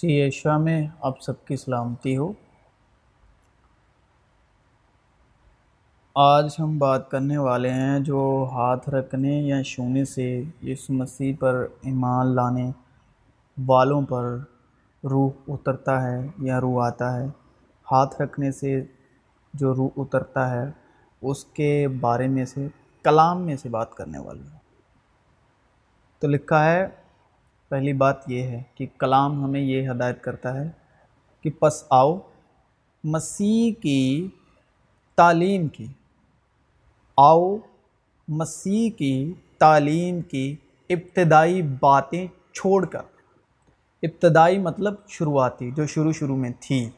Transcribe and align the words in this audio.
سی 0.00 0.12
ایشا 0.12 0.58
میں 0.58 0.88
آپ 1.00 1.20
سب 1.20 1.44
کی 1.44 1.56
سلامتی 1.56 2.16
ہو۔ 2.16 2.32
آج 6.14 6.56
ہم 6.58 6.78
بات 6.78 7.10
کرنے 7.10 7.38
والے 7.38 7.70
ہیں 7.70 8.00
جو 8.00 8.48
ہاتھ 8.52 8.88
رکھنے 8.88 9.28
یا 9.28 9.62
چھونے 9.62 10.04
سے 10.04 10.42
اس 10.60 10.90
مسیح 10.90 11.34
پر 11.40 11.66
ایمان 11.82 12.26
لانے 12.26 12.70
والوں 13.66 14.02
پر 14.02 14.38
روح 15.04 15.30
اترتا 15.48 16.02
ہے 16.02 16.26
یا 16.38 16.60
روح 16.60 16.86
آتا 16.86 17.16
ہے۔ 17.16 17.26
ہاتھ 17.92 18.22
رکھنے 18.22 18.52
سے 18.52 18.84
جو 19.54 19.74
روح 19.74 19.88
اترتا 19.96 20.50
ہے، 20.50 20.70
اس 21.22 21.44
کے 21.44 21.88
بارے 22.00 22.28
میں 22.28 22.44
سے، 22.44 22.68
کلام 23.02 23.42
میں 23.42 23.56
سے 23.56 23.68
بات 23.68 23.94
کرنے 23.94 24.18
والے 24.18 24.42
ہیں۔ 24.42 24.58
تو 26.18 26.28
لکھا 26.28 26.72
ہے 26.72 27.05
پہلی 27.68 27.92
بات 27.92 28.30
یہ 28.30 28.42
ہے 28.42 28.62
کہ 28.74 28.86
کلام 28.98 29.44
ہمیں 29.44 29.60
یہ 29.60 29.90
ہدایت 29.90 30.22
کرتا 30.22 30.54
ہے 30.54 30.70
کہ 31.40 31.50
پس 31.50 31.84
آؤ، 31.90 32.18
مسیح 33.04 33.82
کی 33.82 34.28
تعلیم 35.16 35.68
کی، 35.68 35.86
آؤ 37.16 37.56
مسیح 38.28 38.90
کی 38.90 39.34
تعلیم 39.58 40.20
کی 40.20 40.56
ابتدائی 40.90 41.62
باتیں 41.62 42.26
چھوڑ 42.52 42.86
کر۔ 42.86 43.00
ابتدائی 44.02 44.58
مطلب 44.58 44.94
شروعاتی، 45.08 45.70
جو 45.70 45.86
شروع 45.86 46.12
شروع 46.12 46.36
میں 46.36 46.50
تھی 46.60 46.90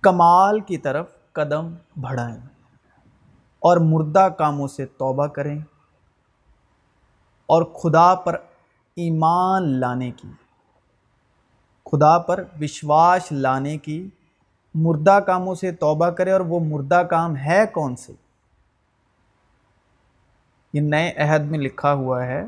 کمال 0.00 0.60
کی 0.60 0.76
طرف 0.76 1.32
قدم 1.32 1.74
بڑھائیں 2.00 2.40
اور 3.58 3.76
مردہ 3.76 4.28
کاموں 4.38 4.68
سے 4.68 4.86
توبہ 4.86 5.26
کریں۔ 5.26 5.58
اور 7.42 7.62
خدا 7.62 8.14
پر 8.14 8.36
ایمان 8.96 9.80
لانے 9.80 10.10
کی۔ 10.10 10.28
خدا 11.92 12.18
پر 12.18 12.42
وشواس 12.60 13.32
لانے 13.32 13.78
کی۔ 13.78 14.08
مردہ 14.74 15.18
کاموں 15.26 15.54
سے 15.54 15.72
توبہ 15.72 16.08
کرے 16.08 16.32
اور 16.32 16.40
وہ 16.40 16.60
مردہ 16.60 17.02
کام 17.10 17.36
ہے 17.36 17.64
کون 17.72 17.96
سے؟ 17.96 18.12
یہ 20.72 20.80
نئے 20.80 21.12
عہد 21.12 21.40
میں 21.40 21.58
لکھا 21.58 21.92
ہوا 21.92 22.26
ہے۔ 22.26 22.44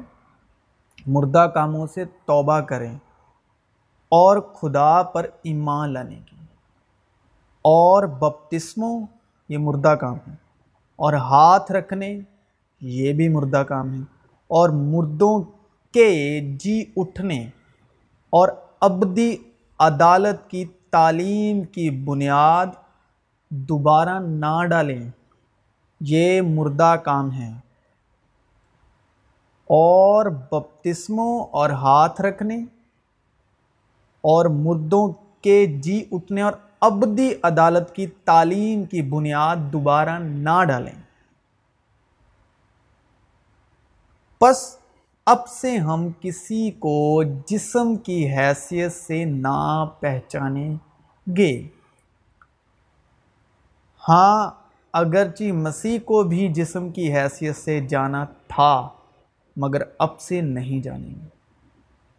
مردہ 1.06 1.50
کاموں 1.54 1.86
سے 1.86 2.04
توبہ 2.04 2.60
کریں 2.60 2.94
اور 4.08 4.40
خدا 4.40 5.02
پر 5.02 5.26
ایمان 5.42 5.92
لانے 5.92 6.20
کی۔ 6.26 6.36
اور 7.62 8.02
بپتسموں، 8.02 9.06
یہ 9.48 9.58
مردہ 9.58 9.88
کام 9.88 10.16
ہے۔ 10.28 10.34
اور 10.96 11.12
ہاتھ 11.12 11.72
رکھنے، 11.72 12.20
یہ 12.80 13.12
بھی 13.12 13.28
مردہ 13.28 13.56
کام 13.56 13.94
ہے۔ 13.94 13.98
اور 14.48 14.68
مردوں 14.68 15.42
کے 15.94 16.40
جی 16.60 16.84
اٹھنے 16.96 17.46
اور 18.30 18.48
ابدی 18.80 19.36
عدالت 19.78 20.50
کی 20.50 20.64
تعلیم 20.90 21.62
کی 21.64 21.90
بنیاد 21.90 22.66
دوبارہ 23.50 24.18
نہ 24.18 24.66
ڈالیں، 24.66 25.10
یہ 26.00 26.40
مردہ 26.40 26.96
کام 27.04 27.32
ہے۔ 27.32 27.50
اور 29.64 30.26
بپتسموں 30.26 31.46
اور 31.46 31.70
ہاتھ 31.70 32.20
رکھنے 32.20 32.56
اور 34.20 34.44
مردوں 34.46 35.12
کے 35.40 35.66
جی 35.66 36.04
اٹھنے 36.12 36.42
اور 36.42 36.52
ابدی 36.80 37.34
عدالت 37.42 37.94
کی 37.94 38.06
تعلیم 38.06 38.84
کی 38.84 39.02
بنیاد 39.02 39.56
دوبارہ 39.56 40.18
نہ 40.18 40.64
ڈالیں۔ 40.64 41.02
پس 44.38 44.83
اب 45.26 45.46
سے 45.48 45.76
ہم 45.76 46.08
کسی 46.20 46.70
کو 46.70 47.22
جسم 47.46 47.96
کی 47.96 48.26
حیثیت 48.28 48.92
سے 48.92 49.24
نہ 49.24 49.84
پہچانیں 50.00 50.74
گے۔ 51.36 51.68
ہاں 54.08 54.50
اگرچہ 54.92 55.52
مسیح 55.52 55.98
کو 56.04 56.22
بھی 56.22 56.48
جسم 56.48 56.90
کی 56.90 57.12
حیثیت 57.14 57.56
سے 57.56 57.80
جانا 57.80 58.24
تھا، 58.48 58.88
مگر 59.56 59.82
اب 59.98 60.20
سے 60.20 60.40
نہیں 60.40 60.82
جانیں 60.82 61.10
گے، 61.10 61.26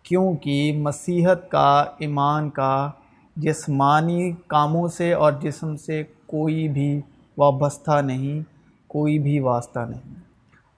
کیونکہ 0.03 0.77
مسیحت 0.77 1.49
کا 1.51 1.85
ایمان 1.99 2.49
کا 2.49 2.91
جسمانی 3.35 4.31
کاموں 4.47 4.87
سے 4.87 5.13
اور 5.13 5.31
جسم 5.31 5.75
سے 5.75 6.03
کوئی 6.25 6.67
بھی 6.67 7.01
وابستہ 7.37 8.01
نہیں، 8.01 8.41
کوئی 8.87 9.19
بھی 9.19 9.39
واسطہ 9.39 9.79
نہیں۔ 9.79 10.13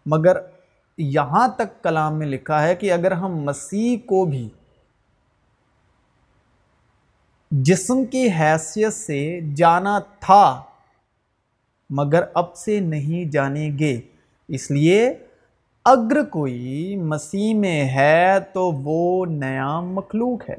مگر 0.06 0.38
یہاں 0.98 1.48
تک 1.48 1.84
کلام 1.84 2.20
میں 2.20 2.28
لکھا 2.28 2.64
ہے 2.64 2.76
کہ 2.76 2.92
اگر 2.92 3.12
ہم 3.12 3.36
مسیح 3.36 3.98
کو 3.98 4.26
بھی 4.26 4.50
جسم 7.52 8.06
کی 8.06 8.28
حیثیت 8.40 8.94
سے 8.94 9.40
جانا 9.56 10.00
تھا، 10.00 10.64
مگر 11.90 12.24
اب 12.34 12.56
سے 12.56 12.80
نہیں 12.80 13.32
جانیں 13.32 13.80
گے، 13.80 14.02
اس 14.48 14.72
لیے 14.72 15.14
اگر 15.86 16.24
کوئی 16.24 16.96
مسیح 16.96 17.54
میں 17.54 17.90
ہے 17.90 18.40
تو 18.54 18.72
وہ 18.72 19.26
نیا 19.26 19.80
مخلوق 19.80 20.50
ہے۔ 20.50 20.56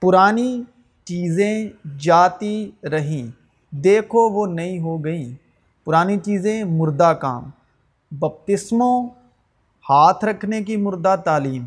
پرانی 0.00 0.62
چیزیں 1.04 1.68
جاتی 1.98 2.70
رہیں، 2.82 3.26
دیکھو 3.70 4.18
وہ 4.18 4.46
نئی 4.46 4.80
ہو 4.80 5.04
گئیں۔ 5.04 5.34
پرانی 5.84 6.18
چیزیں 6.18 6.64
مردہ 6.64 7.14
کام۔ 7.20 7.50
بپتسموں، 8.10 9.08
ہاتھ 9.90 10.24
رکھنے 10.24 10.64
کی 10.64 10.76
مردہ 10.76 11.16
تعلیم، 11.24 11.66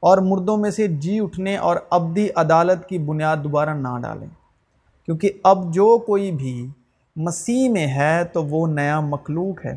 اور 0.00 0.18
مردوں 0.18 0.56
میں 0.56 0.70
سے 0.70 0.88
جی 0.88 1.20
اٹھنے 1.20 1.56
اور 1.56 1.76
ابدی 1.90 2.28
عدالت 2.36 2.88
کی 2.88 2.98
بنیاد 2.98 3.36
دوبارہ 3.44 3.70
نہ 3.70 3.98
ڈالیں۔ 4.02 4.28
کیونکہ 5.06 5.30
اب 5.42 5.74
جو 5.74 5.98
کوئی 5.98 6.32
بھی 6.32 6.68
مسیح 7.16 7.68
میں 7.68 7.86
ہے 7.86 8.24
تو 8.24 8.44
وہ 8.44 8.66
نیا 8.66 9.00
مخلوق 9.00 9.66
ہے۔ 9.66 9.76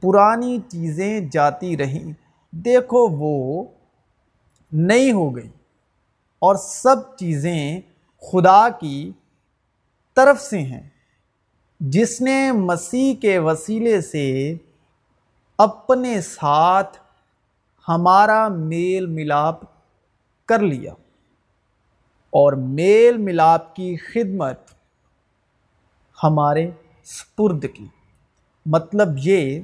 پرانی 0.00 0.58
چیزیں 0.68 1.20
جاتی 1.32 1.76
رہیں۔ 1.76 2.12
دیکھو 2.52 3.08
وہ 3.08 3.64
نئی 4.72 5.12
ہو 5.12 5.36
گئی۔ 5.36 5.48
اور 6.38 6.54
سب 6.54 7.16
چیزیں 7.16 7.80
خدا 8.20 8.68
کی 8.68 9.12
طرف 10.16 10.40
سے 10.40 10.58
ہیں۔ 10.58 10.88
جس 11.80 12.20
نے 12.20 12.52
مسیح 12.52 13.14
کے 13.14 13.38
وسیلے 13.38 14.00
سے 14.00 14.56
اپنے 15.60 16.20
ساتھ 16.20 16.98
ہمارا 17.88 18.48
میل 18.48 19.06
ملاپ 19.06 19.60
کر 20.46 20.58
لیا 20.58 20.92
اور 22.30 22.52
میل 22.52 23.16
ملاپ 23.16 23.76
کی 23.76 23.96
خدمت 23.96 24.60
ہمارے 26.22 26.70
سپرد 27.04 27.64
کی۔ 27.74 27.86
مطلب 28.66 29.08
یہ 29.16 29.60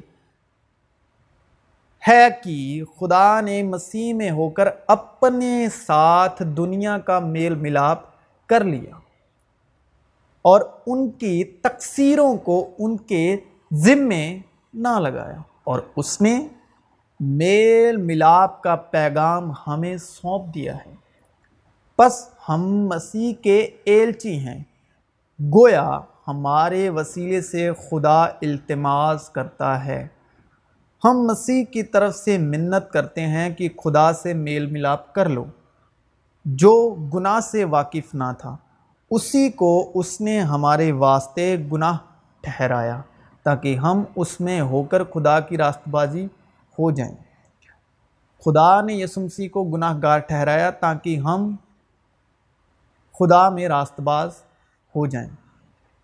ہے 2.09 2.29
کہ 2.45 2.85
خدا 2.85 3.41
نے 3.41 3.63
مسیح 3.63 4.15
میں 4.15 4.31
ہو 4.31 4.51
کر 4.51 4.69
اپنے 4.87 5.67
ساتھ 5.87 6.43
دنیا 6.43 6.99
کا 6.99 7.19
میل 7.19 7.55
ملاپ 7.55 7.99
کر 8.47 8.65
لیا 8.65 8.97
اور 10.43 10.61
ان 10.87 11.11
کی 11.11 11.45
تقصیروں 11.45 12.37
کو 12.37 12.71
ان 12.79 12.97
کے 12.97 13.37
ذمے 13.75 14.39
نہ 14.75 14.99
لگایا۔ 14.99 15.41
اور 15.67 15.81
اس 15.97 16.21
نے 16.21 16.49
میل 17.21 17.97
ملاپ 17.97 18.63
کا 18.63 18.77
پیغام 18.77 19.53
ہمیں 19.67 19.97
سونپ 19.97 20.55
دیا 20.55 20.77
ہے۔ 20.77 20.95
پس 21.97 22.29
ہم 22.49 22.87
مسیح 22.87 23.35
کے 23.35 23.69
ایلچی 23.85 24.39
ہیں۔ 24.39 24.65
گویا 25.41 26.01
ہمارے 26.29 26.91
وسیلے 26.91 27.41
سے 27.41 27.71
خدا 27.73 28.23
التماس 28.23 29.29
کرتا 29.29 29.85
ہے۔ 29.85 30.09
ہم 31.05 31.23
مسیح 31.23 31.65
کی 31.65 31.83
طرف 31.83 32.15
سے 32.15 32.39
منت 32.39 32.93
کرتے 32.93 33.21
ہیں 33.21 33.55
کہ 33.55 33.69
خدا 33.85 34.13
سے 34.13 34.35
میل 34.35 34.67
ملاپ 34.67 35.13
کر 35.13 35.29
لو۔ 35.29 35.45
جو 36.45 36.97
گناہ 37.15 37.41
سے 37.41 37.65
واقف 37.65 38.15
نہ 38.15 38.33
تھا، 38.39 38.57
اسی 39.11 39.49
کو 39.49 39.91
اس 39.95 40.21
نے 40.21 40.41
ہمارے 40.41 40.93
واسطے 40.93 41.57
گناہ 41.73 41.97
ٹھہرایا۔ 42.41 43.03
تاکہ 43.47 43.77
ہم 43.77 44.05
اس 44.17 44.41
میں 44.41 44.61
ہو 44.61 44.83
کر 44.83 45.05
خدا 45.05 45.41
کی 45.41 45.57
راست 45.57 45.89
بازی 45.89 46.25
ہو 46.79 46.91
جائیں۔ 46.91 47.15
خدا 48.45 48.81
نے 48.81 48.95
یسمسی 48.95 49.49
کو 49.49 49.65
گناہ 49.65 49.99
گار 50.03 50.19
ٹھہرایا 50.19 50.71
تاکہ 50.71 51.17
ہم 51.17 51.57
خدا 53.19 53.49
میں 53.49 53.69
راست 53.69 54.01
باز 54.01 54.31
ہو 54.97 55.07
جائیں۔ 55.07 55.29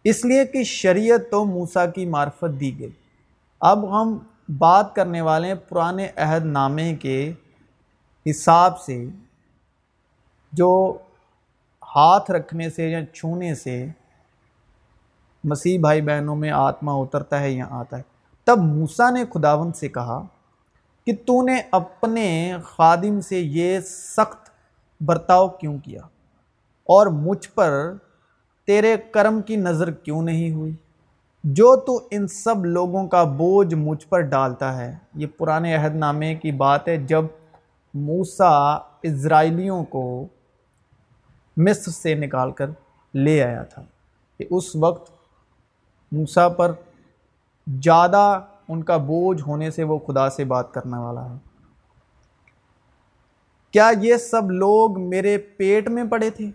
اس 0.04 0.24
لیے 0.24 0.44
کہ 0.44 0.64
شریعت 0.64 1.30
تو 1.30 1.44
موسیٰ 1.44 1.92
کی 1.94 2.06
معرفت 2.06 2.60
دی 2.60 2.78
گئی۔ 2.78 2.90
اب 3.60 3.78
ہم 3.92 4.18
بات 4.58 4.94
کرنے 4.94 5.20
والے 5.20 5.46
ہیں 5.48 5.54
پرانے 5.54 6.08
عہد 6.16 6.44
نامے 6.44 6.94
کے 6.94 7.32
حساب 8.30 8.80
سے، 8.80 9.04
جو 10.52 10.98
ہاتھ 11.96 12.30
رکھنے 12.30 12.70
سے 12.70 12.90
یا 12.90 13.06
چھونے 13.06 13.54
سے 13.54 13.86
مسیح 15.44 15.80
بھائی 15.80 16.02
بہنوں 16.02 16.36
میں 16.36 16.50
آتما 16.50 16.92
اترتا 16.92 17.40
ہے 17.40 17.50
یا 17.50 17.66
آتا 17.70 17.96
ہے۔ 17.96 18.02
تب 18.44 18.58
موسیٰ 18.58 19.12
نے 19.12 19.24
خداون 19.34 19.72
سے 19.72 19.88
کہا 19.88 20.26
کہ 21.06 21.12
تو 21.26 21.42
نے 21.42 21.62
اپنے 21.72 22.56
خادم 22.64 23.20
سے 23.20 23.40
یہ 23.40 23.80
سخت 23.80 24.50
برتاؤ 25.00 25.48
کیوں 25.48 25.78
کیا؟ 25.78 26.00
اور 26.84 27.06
مجھ 27.06 27.48
پر 27.48 27.94
تیرے 28.66 28.96
کرم 29.10 29.42
کی 29.42 29.56
نظر 29.56 29.90
کیوں 29.90 30.22
نہیں 30.22 30.54
ہوئی؟ 30.54 30.74
جو 31.44 31.76
تو 31.76 32.08
ان 32.10 32.28
سب 32.28 32.64
لوگوں 32.64 33.08
کا 33.08 33.22
بوجھ 33.22 33.74
مجھ 33.74 34.06
پر 34.06 34.20
ڈالتا 34.20 34.76
ہے۔ 34.76 34.96
یہ 35.14 35.26
پرانے 35.38 35.74
عہد 35.76 35.94
نامے 35.94 36.34
کی 36.34 36.52
بات 36.52 36.88
ہے، 36.88 36.96
جب 36.96 37.24
موسیٰ 37.94 38.78
اسرائیلیوں 39.02 39.84
کو 39.84 40.26
مصر 41.56 41.90
سے 41.90 42.14
نکال 42.14 42.52
کر 42.52 42.70
لے 43.14 43.42
آیا 43.42 43.62
تھا۔ 43.62 43.82
کہ 44.38 44.44
اس 44.50 44.76
وقت 44.76 45.21
موسیٰ 46.12 46.56
پر 46.56 46.72
زیادہ 47.66 48.40
ان 48.68 48.82
کا 48.82 48.96
بوجھ 48.96 49.42
ہونے 49.42 49.70
سے 49.70 49.84
وہ 49.84 49.98
خدا 49.98 50.30
سے 50.30 50.44
بات 50.44 50.72
کرنے 50.72 50.98
والا 50.98 51.30
ہے۔ 51.30 51.36
کیا 53.70 53.90
یہ 54.02 54.16
سب 54.16 54.50
لوگ 54.50 55.00
میرے 55.00 55.38
پیٹ 55.38 55.88
میں 55.88 56.04
پڑے 56.04 56.30
تھے؟ 56.30 56.50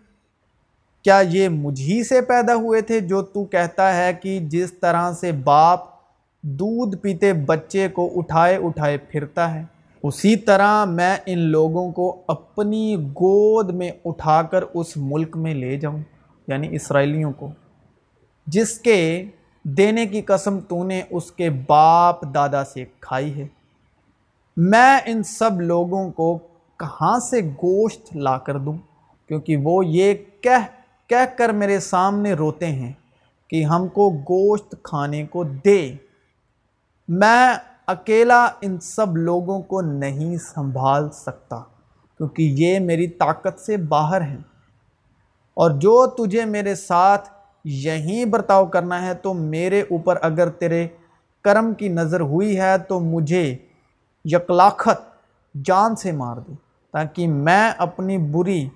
کیا 1.02 1.22
یہ 1.30 1.50
مجھی 1.50 2.04
سے 2.04 2.22
پیدا 2.22 2.56
ہوئے 2.56 2.82
تھے 2.82 3.00
جو 3.00 3.22
تو 3.22 3.44
کہتا 3.46 3.98
ہے 3.98 4.14
کہ 4.14 4.40
جس 4.40 4.74
طرح 4.74 5.12
سے 5.12 5.32
باپ 5.32 5.80
دودھ 6.42 6.96
پیتے 6.96 7.34
بچے 7.34 7.88
کو 7.88 8.12
اٹھائے 8.16 8.56
اٹھائے 8.56 8.98
پھرتا 8.98 9.54
ہے، 9.54 9.64
اسی 10.04 10.36
طرح 10.36 10.86
میں 10.86 11.18
ان 11.26 11.40
لوگوں 11.40 11.92
کو 11.92 12.22
اپنی 12.28 12.96
گود 12.96 13.74
میں 13.74 13.92
اٹھا 14.06 14.42
کر 14.42 14.64
اس 14.74 14.98
ملک 14.98 15.38
میں 15.38 15.54
لے 15.54 15.80
جاؤں 15.80 16.00
یعنی 16.48 16.76
اسرائیلیوں 16.76 17.32
کو، 17.32 17.50
جس 18.48 18.80
کے 18.80 19.26
دینے 19.70 20.06
کی 20.06 20.22
قسم 20.22 20.60
تو 20.60 20.84
نے 20.84 21.02
اس 21.10 21.32
کے 21.32 21.50
باپ 21.50 22.34
دادا 22.34 22.66
سے 22.66 22.86
کھائی 23.00 23.42
ہے۔ 23.42 23.48
میں 24.58 25.00
ان 25.06 25.24
سب 25.24 25.62
لوگوں 25.62 26.12
کو 26.12 26.38
کہاں 26.80 27.20
سے 27.20 27.42
گوشت 27.42 28.16
لا 28.16 28.38
کر 28.38 28.58
دوں؟ 28.58 28.74
کیونکہ 29.28 29.58
وہ 29.58 29.86
یہ 29.86 30.14
کہہ 30.42 30.66
کہہ 31.08 31.38
کر 31.38 31.50
میرے 31.50 31.80
سامنے 31.80 32.34
روتے 32.34 32.66
ہیں 32.66 32.94
کہ 33.50 33.64
ہم 33.64 33.88
کو 33.88 34.10
گوشت 34.10 34.76
کھانے 34.84 35.26
کو 35.26 35.44
دے۔ 35.44 35.96
میں 37.08 37.56
اکیلا 37.88 38.48
ان 38.62 38.80
سب 38.80 39.18
لوگوں 39.18 39.62
کو 39.62 39.82
نہیں 39.82 40.38
سنبھال 40.38 41.10
سکتا 41.10 41.58
کیونکہ 42.18 42.44
یہ 42.44 42.80
میری 42.80 43.08
طاقت 43.08 43.60
سے 43.60 43.78
باہر 43.78 44.22
ہیں۔ 44.22 44.38
اور 45.54 45.72
جو 45.72 46.08
تجھے 46.08 46.46
میرے 46.46 46.76
ساتھ 46.76 47.30
یہیں 47.70 48.26
برتاؤ 48.26 48.66
کرنا 48.66 49.06
ہے، 49.06 49.14
تو 49.14 49.34
میرے 49.34 49.82
اوپر 49.82 50.18
اگر 50.22 50.50
تیرے 50.50 50.88
کرم 51.42 51.74
کی 51.74 51.88
نظر 51.88 52.22
ہوئی 52.22 52.60
ہے، 52.60 52.78
تو 52.78 53.00
مجھے 53.00 53.58
یکلاخت 54.26 55.02
جان 55.66 55.96
سے 55.96 56.12
مار 56.12 56.38
دے 56.38 56.54
تاکہ 56.92 57.28
میں 57.28 57.72
اپنی 57.78 58.18
بری 58.18 58.70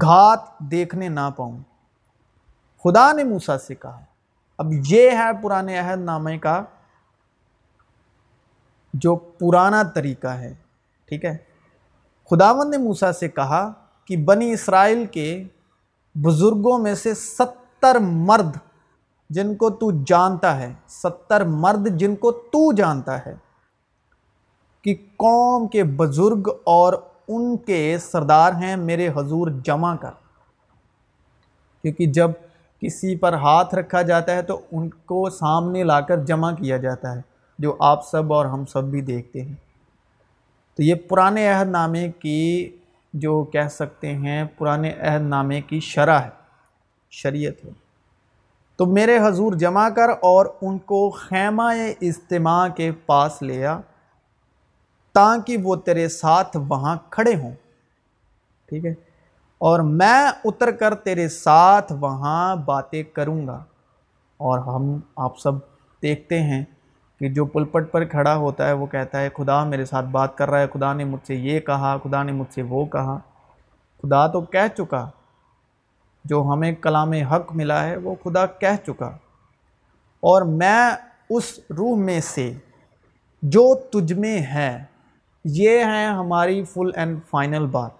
گھات 0.00 0.40
دیکھنے 0.58 1.08
نہ 1.08 1.30
پاؤں۔ 1.36 1.58
خدا 2.84 3.12
نے 3.12 3.24
موسیٰ 3.24 3.58
سے 3.58 3.74
کہا 3.74 4.00
اب 4.58 4.66
یہ 4.86 5.10
ہے 5.10 5.30
پرانے 5.42 5.78
عہد 5.78 6.00
نامے 6.00 6.38
کا 6.38 6.62
جو 8.94 9.14
پرانا 9.16 9.82
طریقہ 9.82 10.26
ہے، 10.26 10.54
ٹھیک 11.04 11.24
ہے؟ 11.24 11.36
خداون 12.30 12.70
نے 12.70 12.76
موسیٰ 12.76 13.12
سے 13.12 13.28
کہا 13.28 13.72
کہ 14.04 14.16
بنی 14.16 14.52
اسرائیل 14.52 15.06
کے 15.06 15.44
بزرگوں 16.14 16.78
میں 16.78 16.94
سے 16.94 17.14
ستر 17.14 17.96
مرد 18.00 18.56
جن 19.30 19.54
کو 19.54 19.70
تو 19.70 19.90
جانتا 20.06 20.56
ہے، 20.58 20.74
ستر 20.88 21.44
مرد 21.44 21.88
جن 21.98 22.16
کو 22.16 22.32
تو 22.32 22.72
جانتا 22.72 23.26
ہے 23.26 23.34
کہ 24.82 24.94
قوم 25.16 25.68
کے 25.68 25.84
بزرگ 25.84 26.48
اور 26.64 26.92
ان 27.28 27.56
کے 27.56 27.98
سردار 28.00 28.52
ہیں 28.52 28.76
میرے 28.76 29.08
حضور 29.08 29.48
جمع 29.64 29.96
کر۔ 29.96 30.10
کیونکہ 31.82 32.06
جب 32.06 32.30
کسی 32.80 33.16
پر 33.16 33.32
ہاتھ 33.32 33.74
رکھا 33.74 34.02
جاتا 34.02 34.32
ہے 34.32 34.42
تو 34.42 34.60
ان 34.72 34.90
کو 34.90 35.30
سامنے 35.30 35.84
لا 35.84 36.00
کر 36.00 36.24
جمع 36.24 36.52
کیا 36.52 36.76
جاتا 36.76 37.16
ہے، 37.16 37.20
جو 37.58 37.76
آپ 37.80 38.06
سب 38.06 38.32
اور 38.32 38.46
ہم 38.46 38.66
سب 38.66 38.84
بھی 38.84 39.00
دیکھتے 39.00 39.42
ہیں۔ 39.42 39.54
تو 40.76 40.82
یہ 40.82 40.94
پرانے 40.94 41.48
عہد 41.48 41.68
نامے 41.68 42.10
کی 42.18 42.76
جو 43.12 43.44
کہہ 43.44 43.68
سکتے 43.70 44.14
ہیں 44.14 44.44
پرانے 44.44 44.92
عہد 44.92 45.22
نامے 45.22 45.60
کی 45.60 45.80
شرح 45.80 46.18
ہے، 46.18 46.30
شریعت 47.10 47.64
ہے۔ 47.64 47.70
تو 48.76 48.86
میرے 48.86 49.18
حضور 49.26 49.52
جمع 49.52 49.88
کر 49.88 50.08
اور 50.08 50.46
ان 50.62 50.78
کو 50.78 51.10
خیمہ 51.10 51.72
اجتماع 52.00 52.68
کے 52.68 52.92
پاس 52.92 53.42
لیا 53.42 53.80
تاکہ 55.14 55.56
وہ 55.56 55.76
تیرے 55.76 56.08
ساتھ 56.08 56.56
وہاں 56.56 56.96
کھڑے 57.10 57.34
ہوں۔ 57.34 57.54
ٹھیک 58.68 58.86
ہے؟ 58.86 58.94
اور 59.58 59.80
میں 59.80 60.30
اتر 60.44 60.70
کر 60.70 60.94
تیرے 60.94 61.28
ساتھ 61.28 61.92
وہاں 61.92 62.56
باتیں 62.56 63.02
کروں 63.02 63.46
گا۔ 63.46 63.64
اور 64.36 64.58
ہم 64.58 65.00
آپ 65.16 65.38
سب 65.38 65.52
دیکھتے 66.02 66.42
ہیں 66.42 66.64
کہ 67.22 67.28
جو 67.28 67.44
پل 67.44 67.64
پٹ 67.64 67.92
پر 67.92 68.04
کھڑا 68.04 68.36
ہوتا 68.36 68.66
ہے 68.68 68.72
وہ 68.72 68.86
کہتا 68.86 69.20
ہے، 69.20 69.28
خدا 69.28 69.64
میرے 69.64 69.84
ساتھ 69.84 70.06
بات 70.06 70.36
کر 70.36 70.50
رہا 70.50 70.60
ہے، 70.60 70.66
خدا 70.66 70.92
نے 70.92 71.04
مجھ 71.04 71.26
سے 71.26 71.34
یہ 71.34 71.60
کہا، 71.60 71.96
خدا 71.96 72.22
نے 72.22 72.32
مجھ 72.32 72.54
سے 72.54 72.62
وہ 72.62 72.86
کہا۔ 72.86 73.18
خدا 74.02 74.26
تو 74.26 74.40
کہہ 74.40 74.76
چکا۔ 74.76 75.10
جو 76.24 76.42
ہمیں 76.42 76.72
کلام 76.72 77.12
حق 77.12 77.52
ملا 77.52 77.84
ہے، 77.84 77.96
وہ 77.96 78.14
خدا 78.24 78.46
کہہ 78.46 78.86
چکا۔ 78.86 79.06
اور 80.20 80.42
میں 80.42 80.90
اس 81.30 81.60
روح 81.70 81.96
میں 81.96 82.20
سے 82.20 82.52
جو 83.42 83.74
تجھ 83.74 84.12
میں 84.12 84.38
ہے، 84.38 84.84
یہ 85.44 85.84
ہے 85.84 86.06
ہماری 86.06 86.64
فل 86.64 86.90
اینڈ 86.94 87.20
فائنل 87.30 87.66
بات۔ 87.66 87.90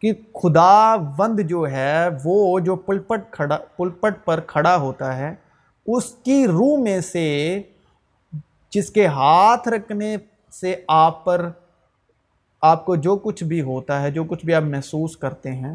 کہ 0.00 0.12
خدا 0.42 0.94
وند 1.18 1.40
جو 1.40 1.68
ہے، 1.68 2.08
وہ 2.24 2.60
جو 2.60 2.76
پلپٹ 2.76 3.20
کھڑا، 3.30 3.58
پلپٹ 3.76 4.24
پر 4.24 4.40
کھڑا 4.40 4.76
ہوتا 4.76 5.16
ہے، 5.16 5.34
اس 5.86 6.04
کی 6.04 6.46
روح 6.46 6.78
میں 6.78 7.00
سے 7.00 7.62
جس 8.70 8.90
کے 8.90 9.06
ہاتھ 9.06 9.68
رکھنے 9.68 10.16
سے 10.50 10.76
آپ 10.88 11.24
پر 11.24 11.50
آپ 12.62 12.86
کو 12.86 12.96
جو 12.96 13.16
کچھ 13.16 13.44
بھی 13.44 13.60
ہوتا 13.60 14.02
ہے، 14.02 14.10
جو 14.10 14.24
کچھ 14.24 14.44
بھی 14.44 14.54
آپ 14.54 14.62
محسوس 14.62 15.16
کرتے 15.16 15.52
ہیں، 15.52 15.74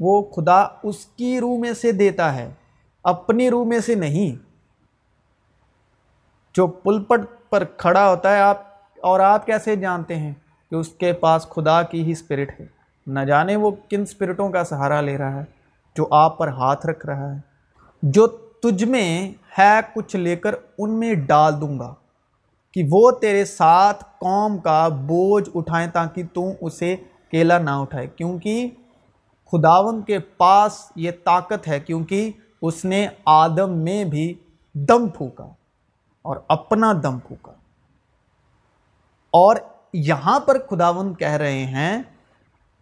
وہ 0.00 0.22
خدا 0.22 0.66
اس 0.82 1.06
کی 1.06 1.40
روح 1.40 1.58
میں 1.58 1.72
سے 1.72 1.92
دیتا 1.92 2.34
ہے، 2.34 2.50
اپنی 3.04 3.50
روح 3.50 3.64
میں 3.66 3.78
سے 3.78 3.94
نہیں۔ 3.94 4.44
جو 6.54 6.66
پلپٹ 6.66 7.20
پر 7.50 7.64
کھڑا 7.64 8.10
ہوتا 8.10 8.34
ہے، 8.34 8.40
آپ 8.40 8.62
اور 9.02 9.20
آپ 9.20 9.46
کیسے 9.46 9.76
جانتے 9.76 10.16
ہیں 10.16 10.32
کہ 10.70 10.74
اس 10.74 10.88
کے 10.88 11.12
پاس 11.12 11.48
خدا 11.48 11.82
کی 11.82 12.02
ہی 12.02 12.10
اسپرٹ 12.10 12.60
ہے؟ 12.60 12.66
نہ 13.06 13.20
جانے 13.20 13.56
وہ 13.56 13.70
کن 13.88 14.02
اسپرٹوں 14.02 14.50
کا 14.50 14.64
سہارا 14.64 15.00
لے 15.00 15.18
رہا 15.18 15.40
ہے، 15.40 15.44
جو 15.96 16.06
آپ 16.10 16.38
پر 16.38 16.48
ہاتھ 16.48 16.86
رکھ 16.86 17.06
رہا 17.06 17.34
ہے۔ 17.34 17.40
جو 18.02 18.26
تجھ 18.26 18.84
میں 18.84 19.32
ہے، 19.58 19.80
کچھ 19.94 20.16
لے 20.16 20.36
کر 20.36 20.54
ان 20.78 20.90
میں 20.90 21.14
ڈال 21.14 21.60
دوں 21.60 21.78
گا۔ 21.78 21.94
کہ 22.78 22.88
وہ 22.90 23.10
تیرے 23.10 23.44
ساتھ 23.44 24.04
قوم 24.04 24.58
کا 24.58 24.88
بوجھ 24.88 25.48
اٹھائیں 25.54 25.88
تاکہ 25.90 26.22
تم 26.34 26.42
اسے 26.60 26.96
کیلا 27.30 27.58
نہ 27.58 27.70
اٹھائے۔ 27.70 28.06
کیونکہ 28.06 28.70
خداون 29.52 30.02
کے 30.02 30.18
پاس 30.18 30.92
یہ 30.96 31.10
طاقت 31.24 31.68
ہے، 31.68 31.80
کیونکہ 31.80 32.30
اس 32.62 32.84
نے 32.84 33.08
آدم 33.24 33.78
میں 33.78 34.04
بھی 34.04 34.34
دم 34.74 35.08
پھونکا 35.08 35.44
اور 36.22 36.36
اپنا 36.48 36.92
دم 36.92 37.18
پھونکا۔ 37.18 37.52
اور 39.30 39.56
یہاں 39.92 40.40
پر 40.40 40.58
خداون 40.70 41.14
کہہ 41.14 41.32
رہے 41.32 41.64
ہیں 41.64 42.02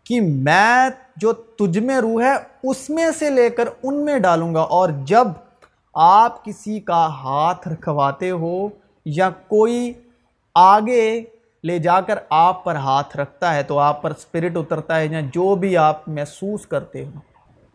کہ 0.04 0.20
میں 0.20 0.88
جو 1.16 1.32
تجھ 1.32 1.78
میں 1.78 2.00
روح 2.00 2.22
ہے، 2.22 2.34
اس 2.62 2.90
میں 2.90 3.10
سے 3.18 3.30
لے 3.30 3.50
کر 3.50 3.68
ان 3.82 4.04
میں 4.04 4.18
ڈالوں 4.18 4.54
گا۔ 4.54 4.60
اور 4.60 4.88
جب 5.04 5.26
آپ 5.94 6.44
کسی 6.44 6.80
کا 6.80 7.06
ہاتھ 7.06 7.68
رکھواتے 7.68 8.30
ہو 8.30 8.68
یا 9.06 9.30
کوئی 9.30 9.92
آگے 10.54 11.24
لے 11.64 11.78
جا 11.78 12.00
کر 12.00 12.18
آپ 12.30 12.64
پر 12.64 12.74
ہاتھ 12.74 13.16
رکھتا 13.16 13.54
ہے 13.54 13.62
تو 13.62 13.78
آپ 13.78 14.02
پر 14.02 14.10
اسپرٹ 14.10 14.56
اترتا 14.56 14.96
ہے 14.96 15.06
یا 15.06 15.20
جو 15.20 15.56
بھی 15.56 15.76
آپ 15.76 16.08
محسوس 16.08 16.66
کرتے 16.66 17.04
ہو، 17.04 17.10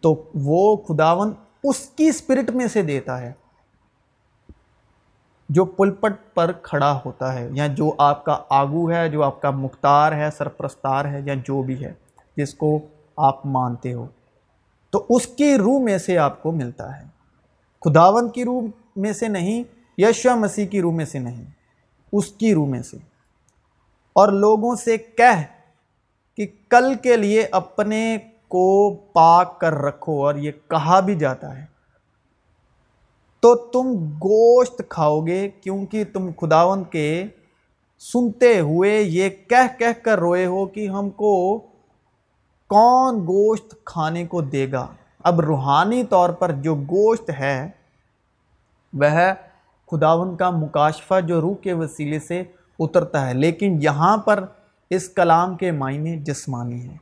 تو 0.01 0.23
وہ 0.35 0.77
خداون 0.77 1.33
اس 1.63 1.79
کی 1.79 2.07
اسپرٹ 2.07 2.49
میں 2.49 2.67
سے 2.67 2.81
دیتا 2.81 3.21
ہے 3.21 3.31
جو 5.49 5.65
پلپٹ 5.65 6.13
پر 6.33 6.51
کھڑا 6.51 6.99
ہوتا 7.05 7.33
ہے 7.33 7.49
یا 7.51 7.67
جو 7.67 7.91
آپ 7.97 8.25
کا 8.25 8.37
آگو 8.49 8.91
ہے، 8.91 9.09
جو 9.09 9.23
آپ 9.23 9.41
کا 9.41 9.49
مختار 9.49 10.11
ہے، 10.11 10.29
سرپرستار 10.37 11.05
ہے 11.05 11.21
یا 11.25 11.33
جو 11.33 11.63
بھی 11.63 11.85
ہے، 11.85 11.93
جس 12.37 12.53
کو 12.53 12.79
آپ 13.17 13.45
مانتے 13.45 13.93
ہو۔ 13.93 14.07
تو 14.89 15.05
اس 15.09 15.27
کی 15.27 15.57
روح 15.57 15.79
میں 15.79 15.97
سے 15.97 16.17
آپ 16.17 16.43
کو 16.43 16.51
ملتا 16.51 16.99
ہے۔ 16.99 17.03
خداون 17.85 18.29
کی 18.29 18.43
روح 18.43 18.61
میں 18.95 19.13
سے 19.13 19.27
نہیں 19.27 19.63
یشوا 19.97 20.35
مسیح 20.35 20.67
کی 20.67 20.81
روح 20.81 20.93
میں 20.93 21.05
سے 21.05 21.19
نہیں، 21.19 21.45
اس 22.13 22.31
کی 22.31 22.53
روح 22.53 22.67
میں 22.67 22.81
سے۔ 22.81 22.97
اور 24.13 24.31
لوگوں 24.31 24.75
سے 24.75 24.97
کہہ 24.97 25.41
کہ 26.37 26.47
کل 26.69 26.95
کے 26.95 27.17
لیے 27.17 27.47
اپنے 27.51 28.17
کو 28.47 28.95
پاک 29.13 29.59
کر 29.59 29.73
رکھو 29.73 30.25
اور 30.25 30.35
یہ 30.35 30.51
کہا 30.67 30.99
بھی 30.99 31.15
جاتا 31.15 31.57
ہے۔ 31.57 31.65
تو 33.39 33.55
تم 33.55 34.09
گوشت 34.11 34.81
کھاؤ 34.89 35.19
گے 35.21 35.49
کیونکہ 35.49 36.03
تم 36.13 36.29
خداون 36.41 36.83
کے 36.83 37.25
سنتے 37.99 38.59
ہوئے 38.59 39.01
یہ 39.01 39.29
کہہ 39.29 39.79
کہہ 39.79 40.03
کر 40.03 40.19
روئے 40.19 40.45
ہو 40.45 40.65
کہ 40.65 40.87
ہم 40.87 41.09
کو 41.09 41.59
کون 42.67 43.19
گوشت 43.19 43.75
کھانے 43.85 44.25
کو 44.25 44.41
دے 44.41 44.71
گا۔ 44.71 44.87
اب 45.19 45.41
روحانی 45.41 46.03
طور 46.03 46.29
پر 46.29 46.51
جو 46.51 46.75
گوشت 46.75 47.29
ہے، 47.39 47.69
وہ 48.93 49.33
خداون 49.91 50.37
کا 50.37 50.49
مکاشفہ 50.49 51.21
جو 51.21 51.41
روح 51.41 51.55
کے 51.55 51.73
وسیلے 51.73 52.19
سے 52.19 52.43
اترتا 52.79 53.27
ہے۔ 53.29 53.33
لیکن 53.33 53.77
یہاں 53.81 54.17
پر 54.17 54.45
اس 54.89 55.09
کلام 55.09 55.57
کے 55.57 55.71
معنی 55.71 56.19
جسمانی 56.19 56.81
ہیں۔ 56.81 56.97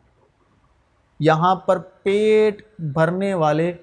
یہاں 1.20 1.56
پر 1.56 1.78
پیٹ 1.78 2.62
بھرنے 2.80 3.34
والے 3.34 3.74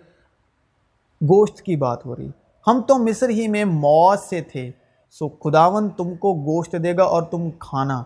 گوشت 1.22 1.62
کی 1.62 1.76
بات 1.76 2.06
ہو 2.06 2.16
رہی۔ 2.16 2.30
ہم 2.66 2.80
تو 2.88 2.98
مصر 2.98 3.28
ہی 3.28 3.48
میں 3.48 3.64
موت 3.64 4.18
سے 4.18 4.40
تھے۔ 4.40 4.70
سو 5.10 5.28
خداون 5.28 5.88
تم 5.88 6.14
کو 6.14 6.34
گوشت 6.34 6.75
دے 6.82 6.96
گا 6.96 7.02
اور 7.02 7.22
تم 7.22 7.50
کھانا۔ 7.50 8.02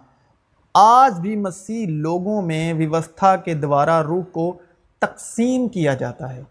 آج 0.74 1.20
بھی 1.20 1.36
مسیح 1.36 1.86
لوگوں 1.88 2.42
میں 2.42 2.72
ویوستھا 2.72 3.36
کے 3.36 3.54
دوارا 3.54 4.02
روح 4.02 4.24
کو 4.32 4.58
تقسیم 4.98 5.68
کیا 5.68 5.94
جاتا 5.94 6.36
ہے۔ 6.36 6.42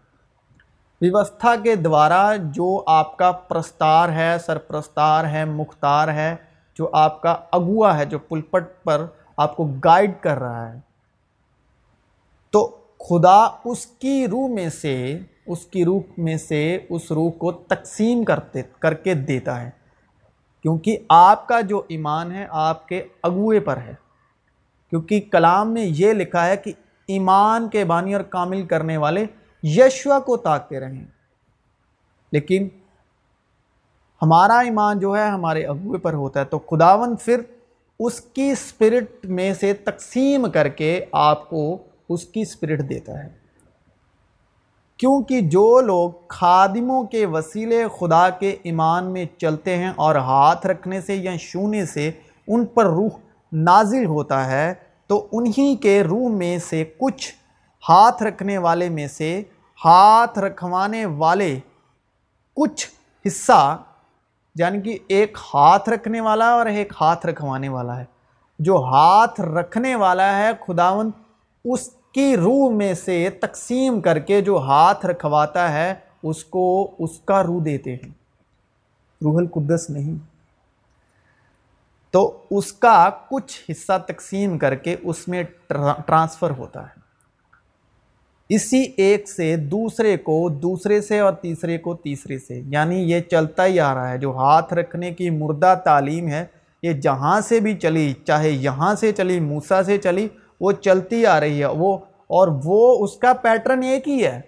ویوستھا 1.00 1.56
کے 1.56 1.74
دوارا 1.74 2.32
جو 2.36 2.82
آپ 2.86 3.16
کا 3.16 3.32
پرستار 3.32 4.08
ہے، 4.08 4.36
سرپرستار 4.46 5.24
ہے، 5.24 5.44
مختار 5.44 6.08
ہے، 6.08 6.36
جو 6.74 6.90
آپ 6.92 7.22
کا 7.22 7.36
اگوا 7.52 7.98
ہے، 7.98 8.04
جو 8.04 8.18
پلپٹ 8.18 8.84
پر 8.84 9.06
آپ 9.36 9.56
کو 9.56 9.64
گائیڈ 9.84 10.12
کر 10.20 10.38
رہا 10.38 10.74
ہے۔ 10.74 10.78
تو 12.50 12.76
خدا 13.08 13.48
اس 13.64 13.86
کی 13.86 14.26
روح 14.30 14.48
میں 14.48 14.68
سے، 14.68 15.18
اس 15.46 15.66
کی 15.66 15.84
روح 15.84 16.00
میں 16.18 16.36
سے 16.36 16.78
اس 16.90 17.12
روح 17.12 17.30
کو 17.30 17.52
تقسیم 17.52 18.24
کرتے، 18.24 18.62
کر 18.78 18.94
کے 18.94 19.14
دیتا 19.14 19.60
ہے۔ 19.60 19.70
کیونکہ 20.62 20.98
آپ 21.08 21.48
کا 21.48 21.60
جو 21.60 21.82
ایمان 21.88 22.32
ہے، 22.32 22.46
آپ 22.50 22.88
کے 22.88 23.02
اگوے 23.22 23.60
پر 23.60 23.76
ہے۔ 23.76 23.94
کیونکہ 24.90 25.20
کلام 25.32 25.74
میں 25.74 25.84
یہ 25.84 26.12
لکھا 26.12 26.46
ہے 26.46 26.56
کہ 26.56 26.72
ایمان 27.06 27.68
کے 27.68 27.84
بانی 27.84 28.14
اور 28.14 28.22
کامل 28.22 28.66
کرنے 28.66 28.96
والے 28.96 29.24
یشوا 29.62 30.18
کو 30.18 30.36
تاکتے 30.36 30.80
رہیں۔ 30.80 31.04
لیکن 32.32 32.68
ہمارا 34.22 34.58
ایمان 34.58 34.98
جو 34.98 35.16
ہے 35.16 35.28
ہمارے 35.28 35.64
اگوے 35.64 35.98
پر 35.98 36.12
ہوتا 36.12 36.40
ہے، 36.40 36.44
تو 36.44 36.58
خداون 36.58 37.16
پھر 37.16 37.40
اس 37.98 38.20
کی 38.20 38.50
اسپرٹ 38.50 39.26
میں 39.26 39.54
سے 39.54 39.72
تقسیم 39.72 40.50
کر 40.50 40.68
کے 40.68 41.04
آپ 41.12 41.50
کو 41.50 41.78
اس 42.08 42.24
کی 42.24 42.40
اسپرٹ 42.40 42.88
دیتا 42.88 43.24
ہے۔ 43.24 43.28
کیونکہ 44.96 45.40
جو 45.40 45.80
لوگ 45.80 46.10
خادموں 46.28 47.04
کے 47.04 47.26
وسیلے 47.26 47.84
خدا 48.00 48.30
کے 48.30 48.56
ایمان 48.62 49.04
میں 49.12 49.24
چلتے 49.38 49.76
ہیں 49.76 49.90
اور 49.96 50.14
ہاتھ 50.14 50.66
رکھنے 50.66 51.00
سے 51.00 51.14
یا 51.14 51.38
چھونے 51.38 51.86
سے 51.86 52.10
ان 52.48 52.66
پر 52.66 52.84
روح 52.84 53.10
نازل 53.52 54.04
ہوتا 54.04 54.50
ہے، 54.50 54.74
تو 55.06 55.28
انہی 55.32 55.76
کے 55.76 56.02
روح 56.02 56.28
میں 56.28 56.58
سے 56.58 56.84
کچھ 56.98 57.34
ہاتھ 57.88 58.22
رکھنے 58.22 58.58
والے 58.58 58.88
میں 58.88 59.08
سے 59.08 59.42
ہاتھ 59.84 60.38
رکھوانے 60.38 61.06
والے 61.06 61.58
کچھ 62.56 62.88
حصہ 63.26 63.82
یعنی 64.54 64.80
کہ 64.80 64.98
ایک 65.08 65.38
ہاتھ 65.54 65.88
رکھنے 65.88 66.20
والا 66.20 66.48
اور 66.48 66.66
ایک 66.66 66.92
ہاتھ 67.00 67.26
رکھوانے 67.26 67.68
والا 67.68 67.96
ہے۔ 67.96 68.04
جو 68.58 68.76
ہاتھ 68.76 69.40
رکھنے 69.40 69.94
والا 69.94 70.38
ہے 70.38 70.50
خداون 70.66 71.10
اس 71.64 71.90
کی 72.12 72.36
روح 72.36 72.70
میں 72.70 72.94
سے 72.94 73.30
تقسیم 73.40 74.00
کر 74.00 74.18
کے 74.18 74.40
جو 74.40 74.58
ہاتھ 74.58 75.06
رکھواتا 75.06 75.72
ہے، 75.72 75.94
اس 76.22 76.44
کو 76.44 76.90
اس 76.98 77.20
کا 77.24 77.42
روح 77.42 77.62
دیتے 77.64 77.94
ہیں۔ 77.94 78.10
روح 79.22 79.38
القدس 79.38 79.90
نہیں۔ 79.90 80.14
تو 82.10 82.44
اس 82.50 82.72
کا 82.72 83.10
کچھ 83.28 83.70
حصہ 83.70 83.92
تقسیم 84.06 84.58
کر 84.58 84.74
کے 84.74 84.96
اس 85.02 85.28
میں 85.28 85.42
ٹرانسفر 86.06 86.50
ہوتا 86.50 86.82
ہے۔ 86.82 86.99
اسی 88.50 88.86
ایک 88.96 89.30
سے 89.30 89.56
دوسرے 89.56 90.16
کو 90.16 90.48
دوسرے 90.48 91.00
سے 91.00 91.20
اور 91.20 91.32
تیسرے 91.32 91.78
کو 91.78 91.94
تیسرے 91.94 92.38
سے۔ 92.38 92.62
یعنی 92.64 92.96
یہ 92.96 93.20
چلتا 93.20 93.66
ہی 93.66 93.80
آ 93.80 93.94
رہا 93.94 94.10
ہے۔ 94.10 94.18
جو 94.18 94.36
ہاتھ 94.36 94.74
رکھنے 94.74 95.10
کی 95.10 95.30
مردہ 95.30 95.74
تعلیم 95.84 96.28
ہے، 96.28 96.44
یہ 96.82 96.92
جہاں 96.92 97.40
سے 97.40 97.60
بھی 97.60 97.76
چلی، 97.76 98.12
چاہے 98.24 98.50
یہاں 98.50 98.94
سے 98.94 99.12
چلی، 99.12 99.40
موسیٰ 99.40 99.82
سے 99.82 99.98
چلی، 99.98 100.28
وہ 100.60 100.72
چلتی 100.72 101.26
آ 101.26 101.40
رہی 101.40 101.60
ہے۔ 101.60 101.66
وہ، 101.66 101.98
اور 102.26 102.48
وہ، 102.64 103.04
اس 103.04 103.16
کا 103.16 103.32
پیٹرن 103.32 103.82
ایک 103.82 104.08
ہی 104.08 104.24
ہے۔ 104.24 104.40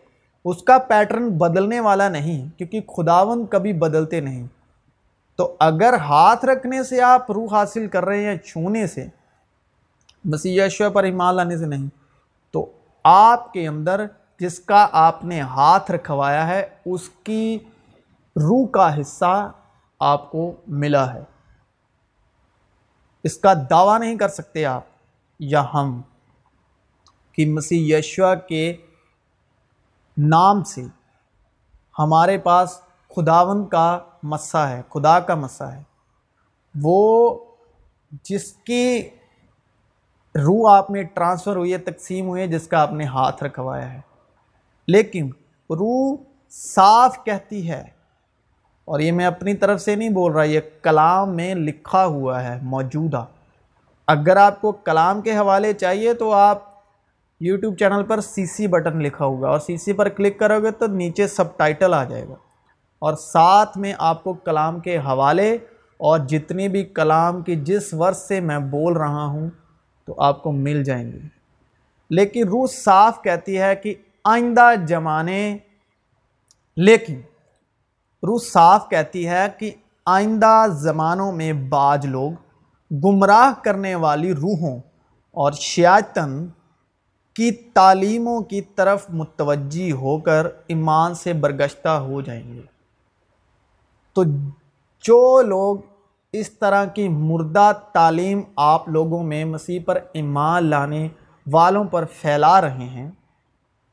اس 0.44 0.62
کا 0.62 0.78
پیٹرن 0.78 1.30
بدلنے 1.30 1.80
والا 1.80 2.08
نہیں، 2.08 2.58
کیونکہ 2.58 2.80
خداون 2.96 3.46
کبھی 3.46 3.72
بدلتے 3.72 4.20
نہیں۔ 4.20 4.46
تو 5.36 5.56
اگر 5.60 5.94
ہاتھ 5.94 6.44
رکھنے 6.44 6.82
سے 6.82 7.02
آپ 7.02 7.30
روح 7.30 7.48
حاصل 7.52 7.86
کر 7.86 8.04
رہے 8.04 8.24
ہیں، 8.24 8.36
چھونے 8.36 8.86
سے، 8.86 9.06
مسیح 10.24 10.62
پر 10.92 11.04
ایمان 11.04 11.34
لانے 11.34 11.56
سے 11.56 11.66
نہیں 11.66 12.01
آپ 13.04 13.52
کے 13.52 13.68
اندر 13.68 14.06
جس 14.40 14.60
کا 14.60 14.88
آپ 14.92 15.24
نے 15.24 15.40
ہاتھ 15.40 15.90
رکھوایا 15.90 16.46
ہے، 16.46 16.68
اس 16.86 17.08
کی 17.08 17.58
روح 18.36 18.66
کا 18.68 19.00
حصہ 19.00 19.52
آپ 20.00 20.30
کو 20.30 20.52
ملا 20.66 21.14
ہے۔ 21.14 21.22
اس 23.24 23.36
کا 23.36 23.54
دعویٰ 23.70 23.98
نہیں 23.98 24.18
کر 24.18 24.28
سکتے 24.28 24.66
آپ، 24.66 24.82
یا 25.40 25.64
ہم، 25.74 26.00
کہ 27.32 27.52
مسیح 27.52 27.96
یشوا 27.96 28.34
کے 28.34 28.76
نام 30.18 30.64
سے 30.64 30.84
ہمارے 31.98 32.38
پاس 32.38 32.80
خداون 33.16 33.68
کا 33.68 33.98
مسا 34.22 34.70
ہے، 34.70 34.82
خدا 34.88 35.20
کا 35.20 35.34
مسا 35.34 35.72
ہے۔ 35.72 35.82
وہ 36.82 37.38
جس 38.24 38.52
کی 38.52 39.08
روح 40.34 40.70
آپ 40.70 40.90
میں 40.90 41.02
ٹرانسفر 41.02 41.56
ہوئی 41.56 41.72
ہے، 41.72 41.78
تقسیم 41.78 42.28
ہوئی 42.28 42.42
ہے، 42.42 42.46
جس 42.46 42.66
کا 42.66 42.80
آپ 42.80 42.92
نے 42.92 43.04
ہاتھ 43.04 43.42
رکھوایا 43.44 43.92
ہے۔ 43.92 44.00
لیکن 44.88 45.30
روح 45.70 46.14
صاف 46.52 47.16
کہتی 47.24 47.68
ہے، 47.70 47.82
اور 48.88 49.00
یہ 49.00 49.12
میں 49.12 49.26
اپنی 49.26 49.54
طرف 49.54 49.80
سے 49.80 49.94
نہیں 49.96 50.08
بول 50.08 50.32
رہا، 50.32 50.42
یہ 50.42 50.60
کلام 50.82 51.36
میں 51.36 51.54
لکھا 51.54 52.04
ہوا 52.06 52.42
ہے، 52.44 52.58
موجودہ۔ 52.62 53.24
اگر 54.08 54.36
آپ 54.36 54.60
کو 54.60 54.72
کلام 54.72 55.20
کے 55.20 55.36
حوالے 55.36 55.72
چاہیے 55.72 56.14
تو 56.14 56.32
آپ 56.32 56.62
یوٹیوب 57.40 57.76
چینل 57.78 58.02
پر 58.02 58.20
سی 58.20 58.46
سی 58.46 58.66
بٹن 58.66 59.02
لکھا 59.02 59.24
ہوگا، 59.24 59.48
اور 59.48 59.58
سی 59.58 59.76
سی 59.76 59.92
پر 59.92 60.08
کلک 60.08 60.38
کرو 60.38 60.60
گے 60.62 60.70
تو 60.70 60.86
نیچے 60.86 61.26
سب 61.26 61.56
ٹائٹل 61.56 61.94
آ 61.94 62.02
جائے 62.04 62.28
گا۔ 62.28 62.34
اور 63.02 63.14
ساتھ 63.14 63.78
میں 63.78 63.92
آپ 63.98 64.22
کو 64.24 64.32
کلام 64.34 64.80
کے 64.80 64.98
حوالے 64.98 65.52
اور 66.00 66.18
جتنی 66.18 66.68
بھی 66.68 66.84
کلام 66.84 67.40
کی 67.42 67.56
جس 67.56 67.92
ورس 67.94 68.28
سے 68.28 68.40
میں 68.40 68.58
بول 68.58 68.96
رہا 68.96 69.24
ہوں 69.24 69.48
تو 70.06 70.14
آپ 70.18 70.42
کو 70.42 70.52
مل 70.52 70.84
جائیں 70.84 71.12
گے 71.12 71.18
لیکن 72.10 72.48
روح 72.48 72.66
صاف 72.66 73.22
کہتی 73.22 73.58
ہے 73.58 73.76
کہ 73.76 73.94
آئندہ 74.24 74.70
جمانے، 74.86 75.58
لیکن 76.76 77.20
روح 78.22 78.38
صاف 78.52 78.88
کہتی 78.88 79.28
ہے 79.28 79.46
کہ 79.58 79.70
آئندہ 80.06 80.66
زمانوں 80.70 81.32
میں 81.32 81.52
بعض 81.52 82.06
لوگ 82.06 82.32
گمراہ 82.90 83.64
کرنے 83.64 83.94
والی 83.94 84.34
روحوں 84.34 84.80
اور 85.30 85.52
شیاطن 85.52 86.46
کی 87.34 87.50
تعلیموں 87.50 88.40
کی 88.40 88.60
طرف 88.60 89.06
متوجہ 89.08 89.92
ہو 89.92 90.18
کر 90.18 90.46
ایمان 90.66 91.14
سے 91.14 91.32
برگشتہ 91.32 91.88
ہو 91.88 92.20
جائیں 92.20 92.54
گے۔ 92.54 92.62
تو 94.12 94.24
جو 95.04 95.42
لوگ 95.42 95.76
اس 96.32 96.50
طرح 96.50 96.84
کی 96.84 97.08
مردہ 97.08 97.72
تعلیم 97.92 98.40
آپ 98.56 98.88
لوگوں 98.88 99.22
میں 99.22 99.44
مسیح 99.44 99.80
پر 99.84 99.98
ایمان 100.12 100.64
لانے 100.64 101.08
والوں 101.52 101.84
پر 101.84 102.04
پھیلا 102.04 102.60
رہے 102.60 102.88
ہیں، 102.88 103.10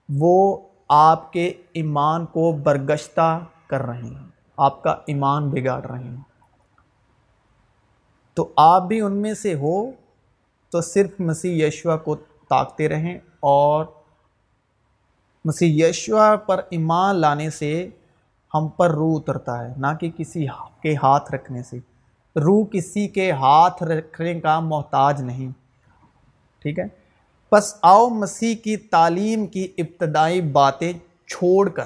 وہ 0.09 0.57
آپ 0.89 1.33
کے 1.33 1.53
ایمان 1.73 2.25
کو 2.25 2.51
برگشتہ 2.51 3.39
کر 3.67 3.81
رہے 3.81 4.03
ہیں، 4.03 4.27
آپ 4.57 4.83
کا 4.83 4.95
ایمان 5.07 5.49
بگاڑ 5.49 5.81
رہے 5.85 6.03
ہیں۔ 6.03 6.21
تو 8.33 8.47
آپ 8.57 8.81
بھی 8.81 9.01
ان 9.01 9.15
میں 9.15 9.33
سے 9.33 9.53
ہو 9.53 9.91
تو 10.69 10.81
صرف 10.81 11.19
مسیح 11.19 11.67
یشوا 11.67 11.97
کو 11.97 12.15
طاقتے 12.49 12.89
رہیں 12.89 13.17
اور 13.39 13.85
مسیح 15.45 15.85
یشوا 15.85 16.35
پر 16.35 16.61
ایمان 16.69 17.15
لانے 17.15 17.49
سے 17.49 17.89
ہم 18.53 18.67
پر 18.67 18.89
روح 18.89 19.19
اترتا 19.19 19.69
ہے، 19.69 19.73
نہ 19.77 19.87
کہ 19.99 20.11
کسی 20.17 20.47
کے 20.81 20.95
ہاتھ 20.95 21.31
رکھنے 21.31 21.63
سے۔ 21.63 21.88
روح 22.39 22.65
کسی 22.65 23.07
کے 23.07 23.31
ہاتھ 23.31 23.83
رکھنے 23.83 24.39
کا 24.39 24.59
محتاج 24.59 25.21
نہیں۔ 25.21 25.51
ٹھیک 26.61 26.79
ہے۔ 26.79 26.83
بس 27.51 27.75
آؤ 27.81 28.09
مسیح 28.09 28.55
کی 28.55 28.77
تعلیم 28.77 29.45
کی 29.45 29.67
ابتدائی 29.77 30.41
باتیں 30.41 30.93
چھوڑ 31.27 31.69
کر۔ 31.69 31.83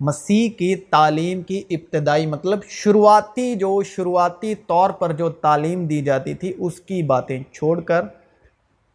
مسیح 0.00 0.50
کی 0.50 0.76
تعلیم 0.76 1.42
کی 1.42 1.62
ابتدائی 1.70 2.26
مطلب 2.26 2.64
شروعاتی 2.64 3.54
جو 3.54 3.82
شروعاتی 3.82 4.54
طور 4.54 4.90
پر 4.90 5.12
جو 5.12 5.30
تعلیم 5.30 5.86
دی 5.86 6.02
جاتی 6.02 6.34
تھی، 6.34 6.52
اس 6.58 6.80
کی 6.80 7.02
باتیں 7.02 7.42
چھوڑ 7.52 7.80
کر 7.80 8.02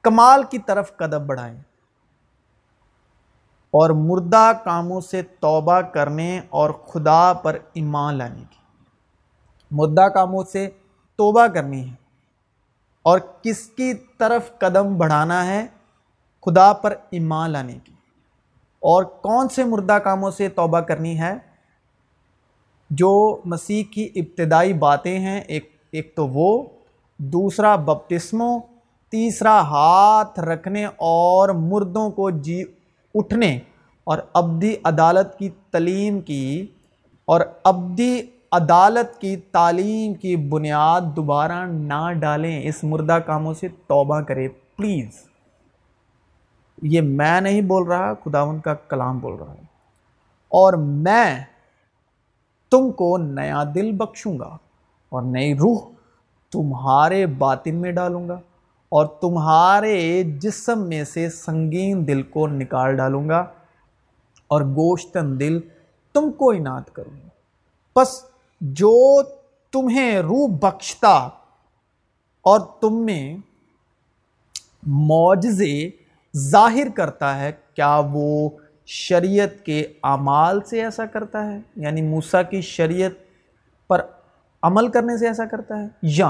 کمال 0.01 0.43
کی 0.43 0.57
طرف 0.57 0.97
قدم 0.97 1.27
بڑھائیں۔ 1.27 1.61
اور 3.71 3.89
مردہ 3.89 4.51
کاموں 4.63 5.01
سے 5.01 5.21
توبہ 5.21 5.81
کرنے 5.81 6.39
اور 6.49 6.69
خدا 6.69 7.33
پر 7.33 7.57
ایمان 7.73 8.15
لانے 8.15 8.43
کی۔ 8.49 8.60
مدعا 9.71 10.09
کاموں 10.09 10.43
سے 10.43 10.69
توبہ 11.15 11.47
کرنی 11.47 11.89
ہے۔ 11.89 11.95
اور 13.01 13.19
کس 13.41 13.67
کی 13.67 13.93
طرف 13.93 14.59
قدم 14.59 14.97
بڑھانا 14.97 15.47
ہے؟ 15.47 15.67
خدا 16.45 16.73
پر 16.73 16.95
ایمان 17.09 17.49
لانے 17.49 17.77
کی۔ 17.83 17.93
اور 18.79 19.03
کون 19.03 19.49
سے 19.49 19.63
مردہ 19.63 19.93
کاموں 19.93 20.31
سے 20.31 20.49
توبہ 20.49 20.79
کرنی 20.79 21.19
ہے؟ 21.19 21.33
جو 22.89 23.41
مسیح 23.45 23.83
کی 23.91 24.09
ابتدائی 24.15 24.73
باتیں 24.73 25.19
ہیں، 25.19 25.41
ایک 25.41 25.75
ایک 25.91 26.15
تو 26.15 26.27
وہ، 26.27 26.63
دوسرا 27.17 27.75
بپتسموں، 27.75 28.59
تیسرا 29.09 29.61
ہاتھ 29.61 30.39
رکھنے 30.39 30.85
اور 30.85 31.49
مردوں 31.49 32.09
کو 32.09 32.29
جی 32.29 32.63
اٹھنے 33.15 33.59
اور 34.03 34.17
ابدی 34.33 34.75
عدالت 34.83 35.39
کی 35.39 35.49
تعلیم 35.49 36.21
کی 36.21 36.67
اور 37.25 37.41
ابدی 37.63 38.21
عدالت 38.51 39.21
کی 39.21 39.35
تعلیم 39.35 40.13
کی 40.13 40.35
بنیاد 40.35 41.01
دوبارہ 41.15 41.65
نہ 41.65 42.13
ڈالیں، 42.13 42.61
اس 42.63 42.83
مردہ 42.83 43.19
کاموں 43.25 43.53
سے 43.53 43.67
توبہ 43.67 44.21
کرے 44.21 44.47
پلیز۔ 44.47 45.09
یہ 46.81 47.01
میں 47.01 47.41
نہیں 47.41 47.61
بول 47.61 47.87
رہا 47.87 48.13
خداون 48.13 48.59
کا 48.59 48.73
کلام 48.73 49.19
بول 49.19 49.33
رہا 49.33 49.53
ہے۔ 49.53 49.61
اور 50.47 50.73
میں 50.73 51.45
تم 52.71 52.91
کو 52.91 53.17
نیا 53.17 53.63
دل 53.75 53.91
بخشوں 53.91 54.39
گا 54.39 54.57
اور 55.09 55.21
نئی 55.21 55.53
روح 55.53 55.79
تمہارے 56.51 57.25
باطن 57.25 57.75
میں 57.75 57.91
ڈالوں 57.91 58.29
گا 58.29 58.39
اور 58.89 59.05
تمہارے 59.05 60.23
جسم 60.23 60.87
میں 60.87 61.03
سے 61.03 61.29
سنگین 61.29 62.07
دل 62.07 62.21
کو 62.21 62.47
نکال 62.47 62.95
ڈالوں 62.95 63.29
گا 63.29 63.45
اور 64.47 64.61
گوشتن 64.61 65.39
دل 65.39 65.59
تم 66.13 66.31
کو 66.31 66.51
انعت 66.51 66.93
کروں 66.93 67.17
گا۔ 67.23 67.27
بس 67.99 68.30
جو 68.61 69.23
تمہیں 69.71 70.19
روح 70.19 70.47
بخشتا 70.61 71.29
اور 72.41 72.59
تم 72.59 73.05
میں 73.05 73.37
معجزے 74.87 75.89
ظاہر 76.37 76.87
کرتا 76.95 77.39
ہے، 77.39 77.51
کیا 77.73 78.01
وہ 78.11 78.49
شریعت 78.85 79.65
کے 79.65 79.81
اعمال 80.03 80.61
سے 80.61 80.83
ایسا 80.83 81.05
کرتا 81.05 81.45
ہے؟ 81.45 81.59
یعنی 81.75 82.01
موسیٰ 82.01 82.41
کی 82.49 82.61
شریعت 82.61 83.11
پر 83.87 84.05
عمل 84.61 84.87
کرنے 84.87 85.17
سے 85.17 85.27
ایسا 85.27 85.45
کرتا 85.45 85.79
ہے؟ 85.79 85.87
یا 86.01 86.27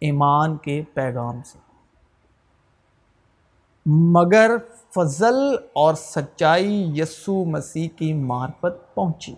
ایمان 0.00 0.56
کے 0.56 0.82
پیغام 0.94 1.42
سے۔ 1.42 1.58
مگر 3.86 4.50
فضل 4.94 5.36
اور 5.72 5.94
سچائی 5.94 7.00
یسو 7.00 7.44
مسیح 7.44 7.88
کی 7.96 8.12
معرفت 8.12 8.94
پہنچی۔ 8.94 9.34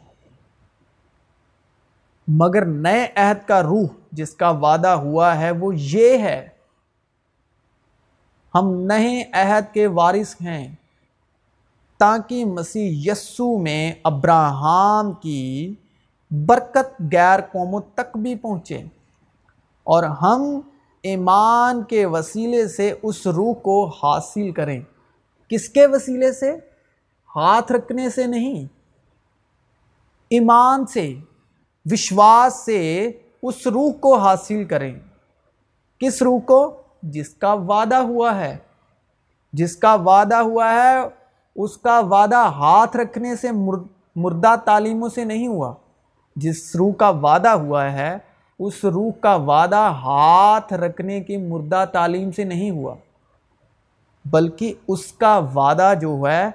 مگر 2.33 2.65
نئے 2.65 3.07
عہد 3.17 3.49
کا 3.49 3.63
روح 3.63 3.87
جس 4.13 4.31
کا 4.31 4.51
وعدہ 4.51 4.89
ہوا 4.89 5.39
ہے 5.39 5.51
وہ 5.51 5.73
یہ 5.77 6.19
ہے، 6.19 6.49
ہم 8.55 8.71
نئے 8.75 9.23
عہد 9.33 9.75
کے 9.75 9.87
وارث 9.87 10.35
ہیں، 10.41 10.75
تاکہ 11.99 12.45
مسیح 12.45 13.13
یسو 13.13 13.59
میں 13.59 13.93
ابراہم 14.05 15.13
کی 15.13 15.75
برکت 16.31 17.03
غیر 17.13 17.41
قوموں 17.41 17.81
تک 17.95 18.17
بھی 18.17 18.35
پہنچے 18.35 18.79
اور 19.85 20.05
ہم 20.05 20.61
ایمان 21.03 21.83
کے 21.83 22.07
وسیلے 22.07 22.69
سے 22.69 22.95
اس 23.03 23.27
روح 23.27 23.55
کو 23.55 23.87
حاصل 23.87 24.53
کریں۔ 24.53 24.81
کس 25.49 25.69
کے 25.69 25.87
وسیلے 25.87 26.33
سے؟ 26.33 26.57
ہاتھ 27.37 27.73
رکھنے 27.73 28.11
سے 28.11 28.27
نہیں، 28.27 28.65
ایمان 30.31 30.87
سے۔ 30.87 31.15
وشواس 31.91 32.55
سے 32.55 33.11
اس 33.43 33.67
روح 33.67 33.93
کو 33.93 34.17
حاصل 34.17 34.65
کریں۔ 34.65 34.95
کس 35.99 36.23
روح 36.23 36.41
کو؟ 36.41 36.83
جس 37.03 37.29
کا 37.29 37.53
وعدہ 37.53 37.97
ہوا 37.97 38.41
ہے۔ 38.41 38.57
جس 39.53 39.77
کا 39.77 39.95
وعدہ 39.95 40.37
ہوا 40.37 40.73
ہے، 40.73 40.99
اس 41.57 41.77
کا 41.77 42.01
وعدہ 42.01 42.37
ہاتھ 42.37 42.97
رکھنے 42.97 43.37
سے 43.37 43.49
مردہ 44.17 44.55
تعلیموں 44.65 45.09
سے 45.09 45.25
نہیں 45.25 45.47
ہوا۔ 45.47 45.75
جس 46.37 46.77
روح 46.77 46.93
کا 46.93 47.09
وعدہ 47.09 47.49
ہوا 47.49 47.93
ہے، 47.93 48.19
اس 48.59 48.85
روح 48.85 49.11
کا 49.21 49.35
وعدہ 49.35 49.77
ہاتھ 49.77 50.73
رکھنے 50.73 51.21
کی 51.21 51.37
مردہ 51.37 51.85
تعلیم 51.93 52.33
سے 52.33 52.45
نہیں 52.45 52.71
ہوا۔ 52.71 52.95
بلکہ 54.25 54.75
اس 54.89 55.13
کا 55.13 55.39
وعدہ 55.39 55.93
جو 56.01 56.23
ہے، 56.27 56.47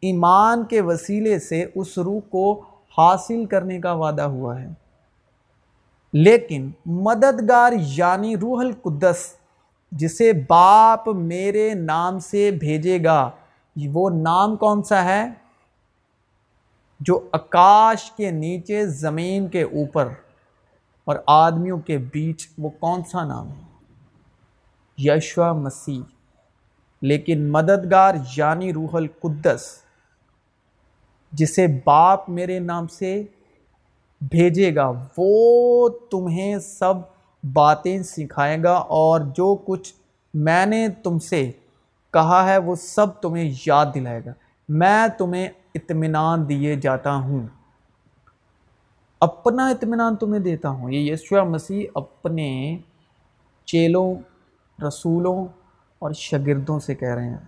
ایمان 0.00 0.64
کے 0.64 0.80
وسیلے 0.80 1.38
سے 1.38 1.66
اس 1.74 1.98
روح 1.98 2.20
کو 2.30 2.62
حاصل 2.98 3.46
کرنے 3.46 3.80
کا 3.80 3.92
وعدہ 3.92 4.22
ہوا 4.22 4.60
ہے۔ 4.60 4.68
لیکن 6.12 6.70
مددگار 6.86 7.72
یعنی 7.80 8.36
روح 8.36 8.60
القدس 8.60 9.34
جسے 9.92 10.32
باپ 10.48 11.08
میرے 11.08 11.74
نام 11.74 12.18
سے 12.18 12.50
بھیجے 12.50 13.04
گا، 13.04 13.30
وہ 13.92 14.10
نام 14.10 14.56
کون 14.56 14.82
سا 14.82 15.04
ہے؟ 15.04 15.30
جو 17.00 17.28
آکاش 17.32 18.12
کے 18.12 18.30
نیچے 18.30 18.86
زمین 18.86 19.48
کے 19.48 19.62
اوپر 19.62 20.08
اور 21.04 21.16
آدمیوں 21.26 21.78
کے 21.78 21.98
بیچ، 21.98 22.48
وہ 22.58 22.68
کون 22.68 23.04
سا 23.04 23.24
نام 23.24 23.50
ہے؟ 23.50 23.62
یشوا 24.98 25.52
مسیح۔ 25.52 26.02
لیکن 27.02 27.48
مددگار 27.50 28.14
یعنی 28.36 28.72
روح 28.72 28.90
القدس 28.92 29.83
جسے 31.34 31.66
باپ 31.84 32.28
میرے 32.28 32.58
نام 32.58 32.86
سے 32.86 33.22
بھیجے 34.20 34.74
گا، 34.74 34.92
وہ 35.18 35.88
تمہیں 35.88 36.58
سب 36.58 36.94
باتیں 37.52 38.02
سکھائے 38.02 38.62
گا 38.62 38.72
اور 38.72 39.20
جو 39.20 39.56
کچھ 39.66 39.94
میں 40.34 40.66
نے 40.66 40.88
تم 41.02 41.18
سے 41.18 41.50
کہا 42.12 42.46
ہے، 42.46 42.58
وہ 42.58 42.74
سب 42.74 43.06
تمہیں 43.20 43.54
یاد 43.66 43.86
دلائے 43.94 44.20
گا۔ 44.26 44.32
میں 44.68 45.08
تمہیں 45.18 45.48
اطمینان 45.74 46.48
دیے 46.48 46.76
جاتا 46.76 47.14
ہوں۔ 47.14 47.46
اپنا 49.20 49.68
اطمینان 49.68 50.16
تمہیں 50.16 50.40
دیتا 50.40 50.68
ہوں۔ 50.68 50.90
یہ 50.90 51.12
یسوع 51.12 51.42
مسیح 51.42 51.86
اپنے 51.94 52.78
چیلوں، 53.64 54.14
رسولوں 54.88 55.46
اور 55.98 56.10
شاگردوں 56.12 56.80
سے 56.80 56.94
کہہ 56.94 57.14
رہے 57.14 57.28
ہیں۔ 57.28 57.38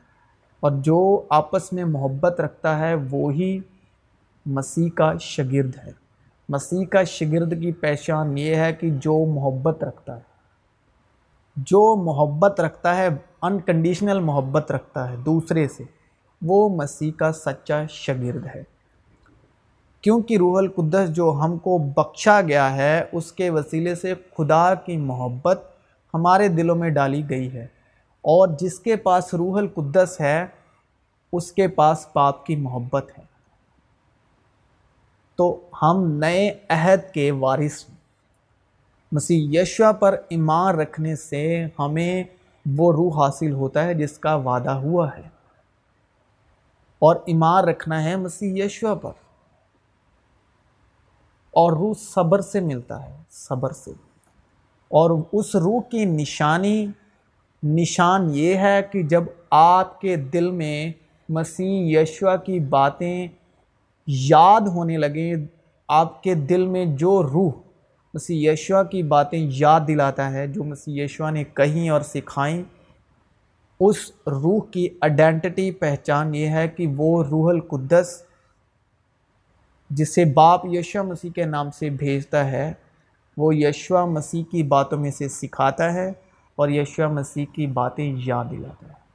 اور 0.60 0.70
جو 0.70 1.22
آپس 1.28 1.72
میں 1.72 1.84
محبت 1.84 2.40
رکھتا 2.40 2.78
ہے 2.78 2.94
وہی 2.94 3.60
مسیح 4.46 4.88
کا 4.90 5.12
شاگرد 5.20 5.76
ہے۔ 5.86 5.90
مسیح 6.48 6.84
کا 6.84 7.04
شگرد 7.04 7.60
کی 7.60 7.72
پہچان 7.72 8.38
یہ 8.38 8.54
ہے 8.54 8.72
کہ 8.72 8.90
جو 8.90 9.26
محبت 9.26 9.84
رکھتا 9.84 10.16
ہے۔ 10.16 10.36
جو 11.56 11.96
محبت 11.96 12.60
رکھتا 12.60 12.96
ہے 12.96 13.08
انکنڈیشنل 13.42 14.18
محبت 14.18 14.72
رکھتا 14.72 15.10
ہے 15.10 15.16
دوسرے 15.16 15.68
سے، 15.68 15.84
وہ 16.42 16.68
مسیح 16.68 17.10
کا 17.12 17.32
سچا 17.32 17.86
شگرد 17.86 18.46
ہے۔ 18.54 18.62
کیونکہ 20.00 20.36
روح 20.36 20.58
القدس 20.58 21.08
جو 21.08 21.40
ہم 21.44 21.58
کو 21.58 21.78
بخشا 21.78 22.40
گیا 22.40 22.76
ہے، 22.76 23.04
اس 23.12 23.32
کے 23.32 23.50
وسیلے 23.50 23.94
سے 23.94 24.14
خدا 24.36 24.74
کی 24.74 24.96
محبت 24.96 25.60
ہمارے 26.14 26.48
دلوں 26.48 26.76
میں 26.76 26.90
ڈالی 26.90 27.22
گئی 27.30 27.52
ہے۔ 27.52 27.66
اور 28.20 28.48
جس 28.58 28.80
کے 28.80 28.96
پاس 28.96 29.34
روح 29.34 29.58
القدس 29.58 30.16
ہے، 30.20 30.46
اس 31.32 31.52
کے 31.52 31.68
پاس 31.68 32.12
پاپ 32.12 32.46
کی 32.46 32.56
محبت 32.56 33.18
ہے۔ 33.18 33.35
تو 35.36 35.68
ہم 35.82 36.06
نئے 36.06 36.58
عہد 36.68 37.12
کے 37.12 37.30
وارث 37.30 37.84
مسیح 39.12 39.60
یشوا 39.60 39.92
پر 39.92 40.16
ایمان 40.28 40.74
رکھنے 40.74 41.16
سے 41.16 41.66
ہمیں 41.78 42.24
وہ 42.76 42.92
روح 42.92 43.24
حاصل 43.24 43.52
ہوتا 43.52 43.84
ہے 43.84 43.94
جس 43.94 44.18
کا 44.18 44.34
وعدہ 44.34 44.70
ہوا 44.70 45.16
ہے۔ 45.16 45.28
اور 46.98 47.16
ایمان 47.26 47.64
رکھنا 47.64 48.04
ہے 48.04 48.16
مسیح 48.16 48.64
یشوا 48.64 48.94
پر۔ 48.94 49.10
اور 51.50 51.72
روح 51.72 51.92
صبر 51.98 52.40
سے 52.40 52.60
ملتا 52.60 53.02
ہے، 53.02 53.16
صبر 53.30 53.70
سے۔ 53.70 53.90
اور 54.88 55.10
اس 55.32 55.54
روح 55.54 55.80
کی 55.80 56.04
نشانی، 56.04 56.86
نشان 57.62 58.28
یہ 58.34 58.54
ہے 58.54 58.82
کہ 58.92 59.02
جب 59.02 59.22
آپ 59.50 60.00
کے 60.00 60.16
دل 60.16 60.50
میں 60.50 60.92
مسیح 61.28 62.00
یشوا 62.00 62.36
کی 62.36 62.60
باتیں 62.60 63.28
یاد 64.06 64.60
ہونے 64.60 64.96
لگیں 64.96 65.34
آپ 65.88 66.22
کے 66.22 66.34
دل 66.34 66.66
میں 66.66 66.84
جو 66.86 67.22
روح 67.22 67.50
مسیح 68.14 68.52
یشوا 68.52 68.82
کی 68.82 69.02
باتیں 69.02 69.48
یاد 69.52 69.80
دلاتا 69.88 70.32
ہے، 70.32 70.46
جو 70.46 70.64
مسیح 70.64 71.04
یشوا 71.04 71.30
نے 71.30 71.44
کہیں 71.44 71.90
اور 71.90 72.00
سکھائیں، 72.00 72.62
اس 73.80 73.96
روح 74.26 74.60
کی 74.70 74.88
آئیڈینٹی 75.00 75.70
پہچان 75.70 76.34
یہ 76.34 76.48
ہے 76.48 76.68
کہ 76.68 76.86
وہ 76.96 77.24
روح 77.24 77.50
القدس، 77.50 78.22
جسے 79.90 80.24
باپ 80.24 80.66
یشوا 80.66 81.02
مسیح 81.02 81.30
کے 81.30 81.44
نام 81.44 81.70
سے 81.70 81.90
بھیجتا 81.90 82.50
ہے، 82.50 82.72
وہ 83.36 83.56
یشوا 83.56 84.04
مسیح 84.04 84.44
کی 84.50 84.62
باتوں 84.62 84.98
میں 84.98 85.10
سے 85.10 85.28
سکھاتا 85.28 85.92
ہے 85.92 86.12
اور 86.56 86.68
یشوا 86.68 87.08
مسیح 87.08 87.44
کی 87.52 87.66
باتیں 87.66 88.16
یاد 88.24 88.44
دلاتا 88.50 88.86
ہے۔ 88.86 89.06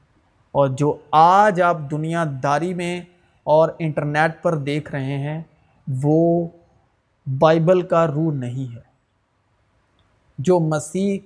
اور 0.51 0.67
جو 0.67 0.97
آج 1.11 1.61
آپ 1.61 1.77
دنیا 1.91 2.25
داری 2.43 2.73
میں 2.73 3.01
اور 3.43 3.69
انٹرنیٹ 3.79 4.43
پر 4.43 4.55
دیکھ 4.55 4.91
رہے 4.91 5.17
ہیں، 5.17 5.43
وہ 6.03 6.47
بائبل 7.39 7.81
کا 7.81 8.07
روح 8.07 8.33
نہیں 8.33 8.75
ہے۔ 8.75 8.81
جو 10.37 10.59
مسیح 10.59 11.19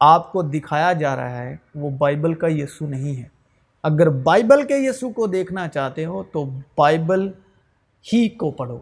آپ 0.00 0.32
کو 0.32 0.42
دکھایا 0.42 0.92
جا 0.92 1.16
رہا 1.16 1.38
ہے، 1.38 1.56
وہ 1.74 1.90
بائبل 1.90 2.34
کا 2.34 2.46
یسو 2.50 2.86
نہیں 2.86 3.22
ہے۔ 3.22 3.28
اگر 3.82 4.10
بائبل 4.10 4.66
کے 4.66 4.76
یسو 4.76 5.10
کو 5.10 5.26
دیکھنا 5.26 5.68
چاہتے 5.68 6.04
ہو، 6.04 6.22
تو 6.22 6.44
بائبل 6.76 7.28
ہی 8.12 8.28
کو 8.28 8.50
پڑھو۔ 8.50 8.78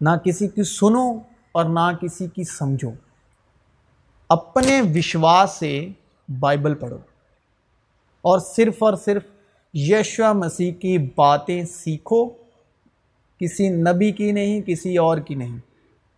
نہ 0.00 0.10
کسی 0.24 0.48
کی 0.48 0.62
سنو 0.62 1.18
اور 1.52 1.64
نہ 1.64 1.96
کسی 2.00 2.26
کی 2.26 2.44
سمجھو۔ 2.44 2.90
اپنے 4.28 4.80
وشواس 4.80 5.50
سے 5.50 5.88
بائبل 6.40 6.74
پڑھو۔ 6.74 6.98
اور 8.22 8.38
صرف 8.38 8.82
اور 8.82 8.94
صرف 8.94 9.22
یشوا 9.74 10.32
مسیح 10.32 10.72
کی 10.72 10.98
باتیں 11.16 11.64
سیکھو، 11.64 12.28
کسی 13.40 13.68
نبی 13.68 14.12
کی 14.12 14.32
نہیں، 14.32 14.60
کسی 14.60 14.96
اور 14.98 15.18
کی 15.18 15.34
نہیں۔ 15.34 15.58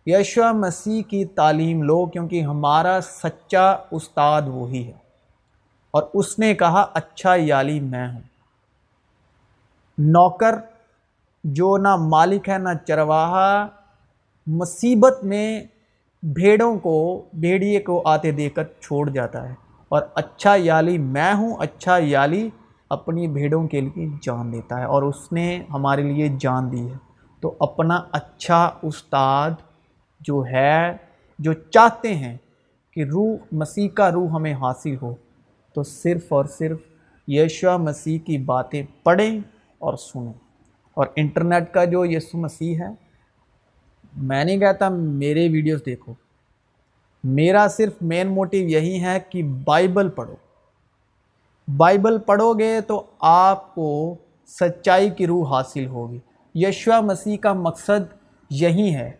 یشوا 0.05 0.51
مسیح 0.51 1.01
کی 1.03 1.25
تعلیم 1.25 1.81
لو، 1.81 2.05
کیونکہ 2.05 2.41
ہمارا 2.41 2.99
سچا 3.01 3.75
استاد 3.91 4.41
وہی 4.47 4.87
ہے۔ 4.87 4.93
اور 5.91 6.03
اس 6.13 6.39
نے 6.39 6.53
کہا 6.53 6.85
اچھا 6.93 7.35
یالی 7.35 7.79
میں 7.79 8.07
ہوں۔ 8.07 8.19
نوکر 9.97 10.55
جو 11.43 11.77
نہ 11.77 11.95
مالک 11.95 12.49
ہے، 12.49 12.57
نہ 12.57 12.69
چرواہا، 12.87 13.67
مصیبت 14.47 15.23
میں 15.23 15.63
بھیڑوں 16.23 16.79
کو، 16.79 17.25
بھیڑیے 17.33 17.81
کو 17.81 18.01
آتے 18.05 18.31
دے 18.31 18.49
کر 18.49 18.63
چھوڑ 18.63 19.09
جاتا 19.09 19.49
ہے۔ 19.49 19.53
اور 19.89 20.01
اچھا 20.15 20.55
یالی 20.55 20.97
میں 20.97 21.33
ہوں 21.33 21.55
اچھا 21.59 21.97
یالی 21.97 22.49
اپنی 22.89 23.27
بھیڑوں 23.27 23.67
کے 23.67 23.81
لیے 23.81 24.07
جان 24.21 24.51
دیتا 24.51 24.79
ہے 24.79 24.85
اور 24.85 25.03
اس 25.03 25.31
نے 25.31 25.63
ہمارے 25.73 26.01
لیے 26.01 26.29
جان 26.39 26.71
دی 26.71 26.89
ہے۔ 26.89 26.97
تو 27.39 27.55
اپنا 27.59 28.01
اچھا 28.11 28.69
استاد 28.81 29.51
جو 30.19 30.43
ہے، 30.51 30.93
جو 31.39 31.53
چاہتے 31.53 32.15
ہیں 32.15 32.37
کہ 32.91 33.03
روح، 33.03 33.35
مسیح 33.51 33.89
کا 33.89 34.11
روح 34.11 34.29
ہمیں 34.29 34.53
حاصل 34.53 34.95
ہو، 35.01 35.15
تو 35.73 35.83
صرف 35.83 36.33
اور 36.33 36.45
صرف 36.45 36.77
یشوا 37.27 37.77
مسیح 37.77 38.19
کی 38.19 38.37
باتیں 38.37 38.83
پڑھیں 39.03 39.39
اور 39.79 39.93
سنیں۔ 39.93 40.33
اور 40.93 41.07
انٹرنیٹ 41.15 41.73
کا 41.73 41.85
جو 41.85 42.05
یسو 42.05 42.37
مسیح 42.37 42.77
ہے، 42.79 42.87
میں 44.17 44.43
نہیں 44.43 44.57
کہتا 44.57 44.89
میرے 44.89 45.49
ویڈیوز 45.49 45.81
دیکھو۔ 45.85 46.13
میرا 47.23 47.67
صرف 47.67 47.93
مین 48.01 48.27
موٹیو 48.27 48.69
یہی 48.69 49.03
ہے 49.03 49.19
کہ 49.29 49.43
بائبل 49.43 50.09
پڑھو۔ 50.09 50.35
بائبل 51.67 52.17
پڑھو 52.17 52.53
گے 52.53 52.81
تو 52.81 53.03
آپ 53.19 53.75
کو 53.75 54.15
سچائی 54.47 55.09
کی 55.09 55.27
روح 55.27 55.57
حاصل 55.57 55.85
ہوگی۔ 55.85 56.19
یشوا 56.55 56.99
مسیح 56.99 57.37
کا 57.37 57.53
مقصد 57.53 58.13
یہی 58.49 58.95
ہے 58.95 59.11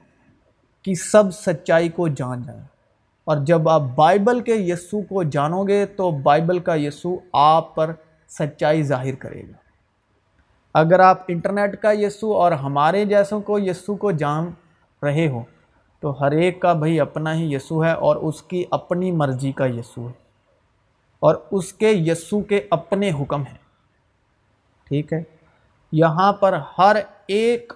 کہ 0.81 0.93
سب 0.93 1.23
سچائی 1.33 1.89
کو 1.89 2.07
جان 2.07 2.41
جائیں۔ 2.41 2.61
اور 3.25 3.37
جب 3.37 3.69
آپ 3.69 3.81
بائبل 3.95 4.39
کے 4.39 4.55
یسو 4.55 5.01
کو 5.01 5.23
جانو 5.23 5.63
گے 5.63 5.85
تو 5.85 6.11
بائبل 6.11 6.59
کا 6.59 6.75
یسو 6.75 7.15
آپ 7.33 7.75
پر 7.75 7.93
سچائی 8.29 8.83
ظاہر 8.83 9.15
کرے 9.15 9.41
گا۔ 9.41 9.53
اگر 10.73 10.99
آپ 10.99 11.21
انٹرنیٹ 11.27 11.81
کا 11.81 11.91
یسو 11.91 12.33
اور 12.33 12.51
ہمارے 12.51 13.05
جیسوں 13.05 13.41
کو 13.41 13.59
یسو 13.59 13.95
کو 13.95 14.11
جان 14.11 14.51
رہے 15.03 15.27
ہو 15.27 15.41
تو 15.99 16.23
ہر 16.23 16.31
ایک 16.31 16.61
کا 16.61 16.73
بھائی 16.73 16.99
اپنا 16.99 17.33
ہی 17.33 17.53
یسو 17.53 17.85
ہے 17.85 17.91
اور 17.91 18.15
اس 18.15 18.41
کی 18.41 18.63
اپنی 18.71 19.11
مرضی 19.11 19.51
کا 19.51 19.65
یسو 19.65 20.07
ہے۔ 20.07 20.24
اور 21.25 21.35
اس 21.51 21.73
کے 21.73 21.91
یسو 21.91 22.41
کے 22.41 22.67
اپنے 22.69 23.11
حکم 23.11 23.41
ہیں۔ 23.41 23.57
ٹھیک 24.87 25.13
ہے؟ 25.13 25.23
یہاں 25.91 26.33
پر 26.33 26.59
ہر 26.77 26.95
ایک 27.27 27.73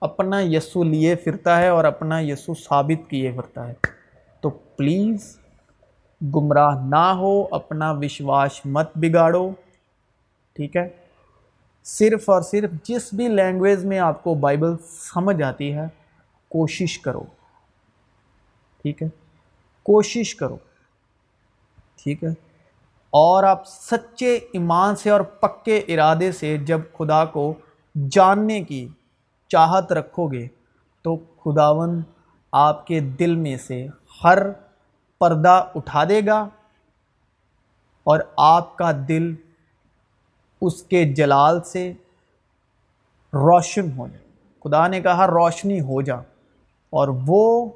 اپنا 0.00 0.40
یسو 0.40 0.84
لیے 0.84 1.14
پھرتا 1.14 1.58
ہے 1.58 1.68
اور 1.68 1.84
اپنا 1.84 2.20
یسو 2.20 2.54
ثابت 2.54 3.10
کیے 3.10 3.30
پھرتا 3.30 3.68
ہے۔ 3.68 3.74
تو 4.40 4.50
پلیز 4.50 5.38
گمراہ 6.34 6.84
نہ 6.84 7.12
ہو، 7.14 7.48
اپنا 7.50 7.92
وشواس 7.92 8.60
مت 8.64 8.90
بگاڑو۔ 8.94 9.50
ٹھیک 10.52 10.76
ہے؟ 10.76 10.88
صرف 11.84 12.30
اور 12.30 12.42
صرف 12.42 12.70
جس 12.82 13.14
بھی 13.14 13.28
لینگویج 13.28 13.84
میں 13.84 13.98
آپ 13.98 14.24
کو 14.24 14.34
بائبل 14.34 14.76
سمجھ 14.88 15.42
آتی 15.42 15.74
ہے، 15.74 15.84
کوشش 16.48 16.98
کرو۔ 16.98 17.22
ٹھیک 18.82 19.02
ہے؟ 19.02 19.08
کوشش 19.82 20.34
کرو۔ 20.34 20.56
ٹھیک 21.96 22.24
ہے؟ 22.24 22.51
اور 23.12 23.44
آپ 23.44 23.62
سچے 23.66 24.36
ایمان 24.36 24.96
سے 24.96 25.10
اور 25.10 25.20
پکے 25.20 25.78
ارادے 25.78 26.32
سے 26.32 26.58
جب 26.58 26.80
خدا 26.98 27.24
کو 27.24 27.54
جاننے 28.10 28.64
کی 28.64 28.88
چاہت 29.48 29.92
رکھو 29.92 30.32
گے 30.32 30.48
تو 31.02 31.16
خداون 31.16 32.02
آپ 32.52 32.86
کے 32.86 33.00
دل 33.00 33.36
میں 33.36 33.56
سے 33.56 33.86
ہر 34.24 34.38
پردہ 35.18 35.64
اٹھا 35.74 36.04
دے 36.04 36.20
گا 36.26 36.48
اور 38.04 38.20
آپ 38.36 38.76
کا 38.76 38.92
دل 39.08 39.34
اس 40.60 40.82
کے 40.82 41.04
جلال 41.04 41.62
سے 41.62 41.92
روشن 43.32 43.92
ہو 43.98 44.08
جائے۔ 44.08 44.24
خدا 44.64 44.86
نے 44.86 45.00
کہا 45.00 45.26
روشنی 45.26 45.80
ہو 45.80 46.02
جا۔ 46.02 46.16
اور 46.90 47.08
وہ 47.26 47.70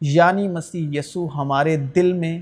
یعنی 0.00 0.48
مسیح 0.48 0.98
یسو 0.98 1.28
ہمارے 1.34 1.76
دل 1.76 2.12
میں 2.12 2.38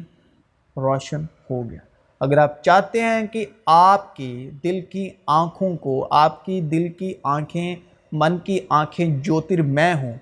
روشن 0.76 1.24
ہو 1.50 1.70
گیا۔ 1.70 1.78
اگر 2.20 2.38
آپ 2.38 2.62
چاہتے 2.62 3.00
ہیں 3.00 3.26
کہ 3.26 3.46
آپ 3.66 4.16
کی 4.16 4.50
دل 4.64 4.80
کی 4.80 5.10
آنکھوں 5.26 5.76
کو، 5.76 6.08
آپ 6.10 6.44
کی 6.44 6.60
دل 6.60 6.88
کی 6.88 7.14
آنکھیں، 7.22 7.76
من 8.12 8.38
کی 8.38 8.58
آنکھیں 8.68 9.18
جوتر 9.22 9.62
میں 9.62 9.94
ہوں، 9.94 10.12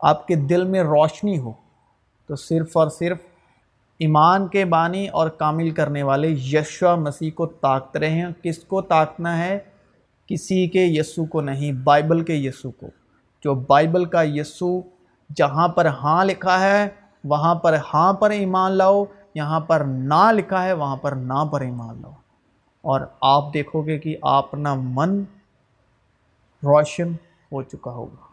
آپ 0.00 0.26
کے 0.26 0.34
دل 0.34 0.64
میں 0.64 0.80
روشنی 0.80 1.38
ہو، 1.38 1.52
تو 2.26 2.36
صرف 2.36 2.76
اور 2.76 2.88
صرف 2.88 3.18
ایمان 3.98 4.48
کے 4.48 4.64
بانی 4.64 5.08
اور 5.08 5.28
کامل 5.28 5.70
کرنے 5.70 6.02
والے 6.02 6.28
یشوا 6.28 6.94
مسیح 6.94 7.30
کو 7.34 7.46
طاقت 7.46 7.96
رہے 7.96 8.10
ہیں 8.10 8.28
کس 8.42 8.58
کو 8.58 8.80
طاقتنا 8.80 9.38
ہے؟ 9.38 9.58
کسی 10.26 10.66
کے 10.66 10.84
یسو 10.84 11.24
کو 11.24 11.40
نہیں، 11.40 11.72
بائبل 11.72 12.24
کے 12.24 12.34
یسو 12.34 12.70
کو۔ 12.70 12.86
جو 13.44 13.54
بائبل 13.54 14.04
کا 14.04 14.22
یسو 14.22 14.80
جہاں 15.36 15.68
پر 15.68 15.86
ہاں 15.86 16.24
لکھا 16.24 16.60
ہے، 16.60 16.88
وہاں 17.24 17.54
پر 17.54 17.76
ہاں 17.94 18.12
پر 18.12 18.30
ایمان 18.30 18.72
لاؤ 18.72 19.04
یہاں 19.36 19.60
پر 19.60 19.80
نہ 19.80 20.32
لکھا 20.32 20.64
ہے، 20.64 20.72
وہاں 20.72 20.96
پر 20.96 21.12
نہ 21.12 21.44
پر 21.52 21.60
ایمان 21.60 22.02
لاؤ۔ 22.02 22.12
اور 22.82 23.00
آپ 23.20 23.54
دیکھو 23.54 23.82
گے 23.86 23.98
کہ 23.98 24.16
آپ 24.22 24.48
اپنا 24.48 24.74
من 24.78 25.24
روشن 26.62 27.12
ہو 27.52 27.62
چکا 27.62 27.90
ہوگا۔ 27.90 28.26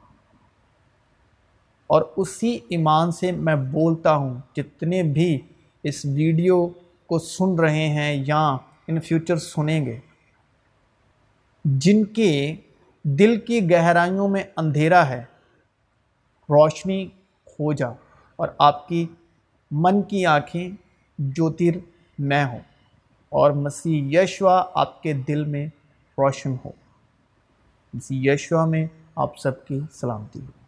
اور 1.87 2.01
اسی 2.17 2.59
ایمان 2.69 3.11
سے 3.11 3.31
میں 3.31 3.55
بولتا 3.55 4.15
ہوں، 4.15 4.33
جتنے 4.55 5.03
بھی 5.03 5.39
اس 5.83 6.05
ویڈیو 6.05 6.67
کو 7.07 7.19
سن 7.19 7.59
رہے 7.59 7.87
ہیں 7.89 8.23
یا 8.27 8.57
ان 8.87 8.99
فیوچر 8.99 9.37
سنیں 9.37 9.85
گے، 9.85 9.99
جن 11.65 12.05
کے 12.05 12.55
دل 13.03 13.39
کی 13.39 13.71
گہرائیوں 13.71 14.27
میں 14.27 14.43
اندھیرا 14.57 15.09
ہے، 15.09 15.23
روشنی 16.49 17.05
ہو 17.47 17.73
جا 17.73 17.89
اور 18.35 18.47
آپ 18.57 18.87
کی 18.87 19.07
من 19.71 20.01
کی 20.01 20.25
آنکھیں 20.25 20.69
جوتر 21.17 21.77
میں 22.19 22.45
ہوں 22.45 22.59
اور 23.29 23.51
مسیح 23.51 24.19
یشوا 24.19 24.65
آپ 24.73 25.03
کے 25.03 25.13
دل 25.13 25.45
میں 25.45 25.67
روشن 26.17 26.55
ہو۔ 26.65 26.71
مسیح 27.93 28.31
یشوا 28.31 28.65
میں 28.65 28.87
آپ 29.15 29.37
سب 29.37 29.67
کی 29.67 29.79
سلامتی 29.93 30.39
ہو۔ 30.39 30.62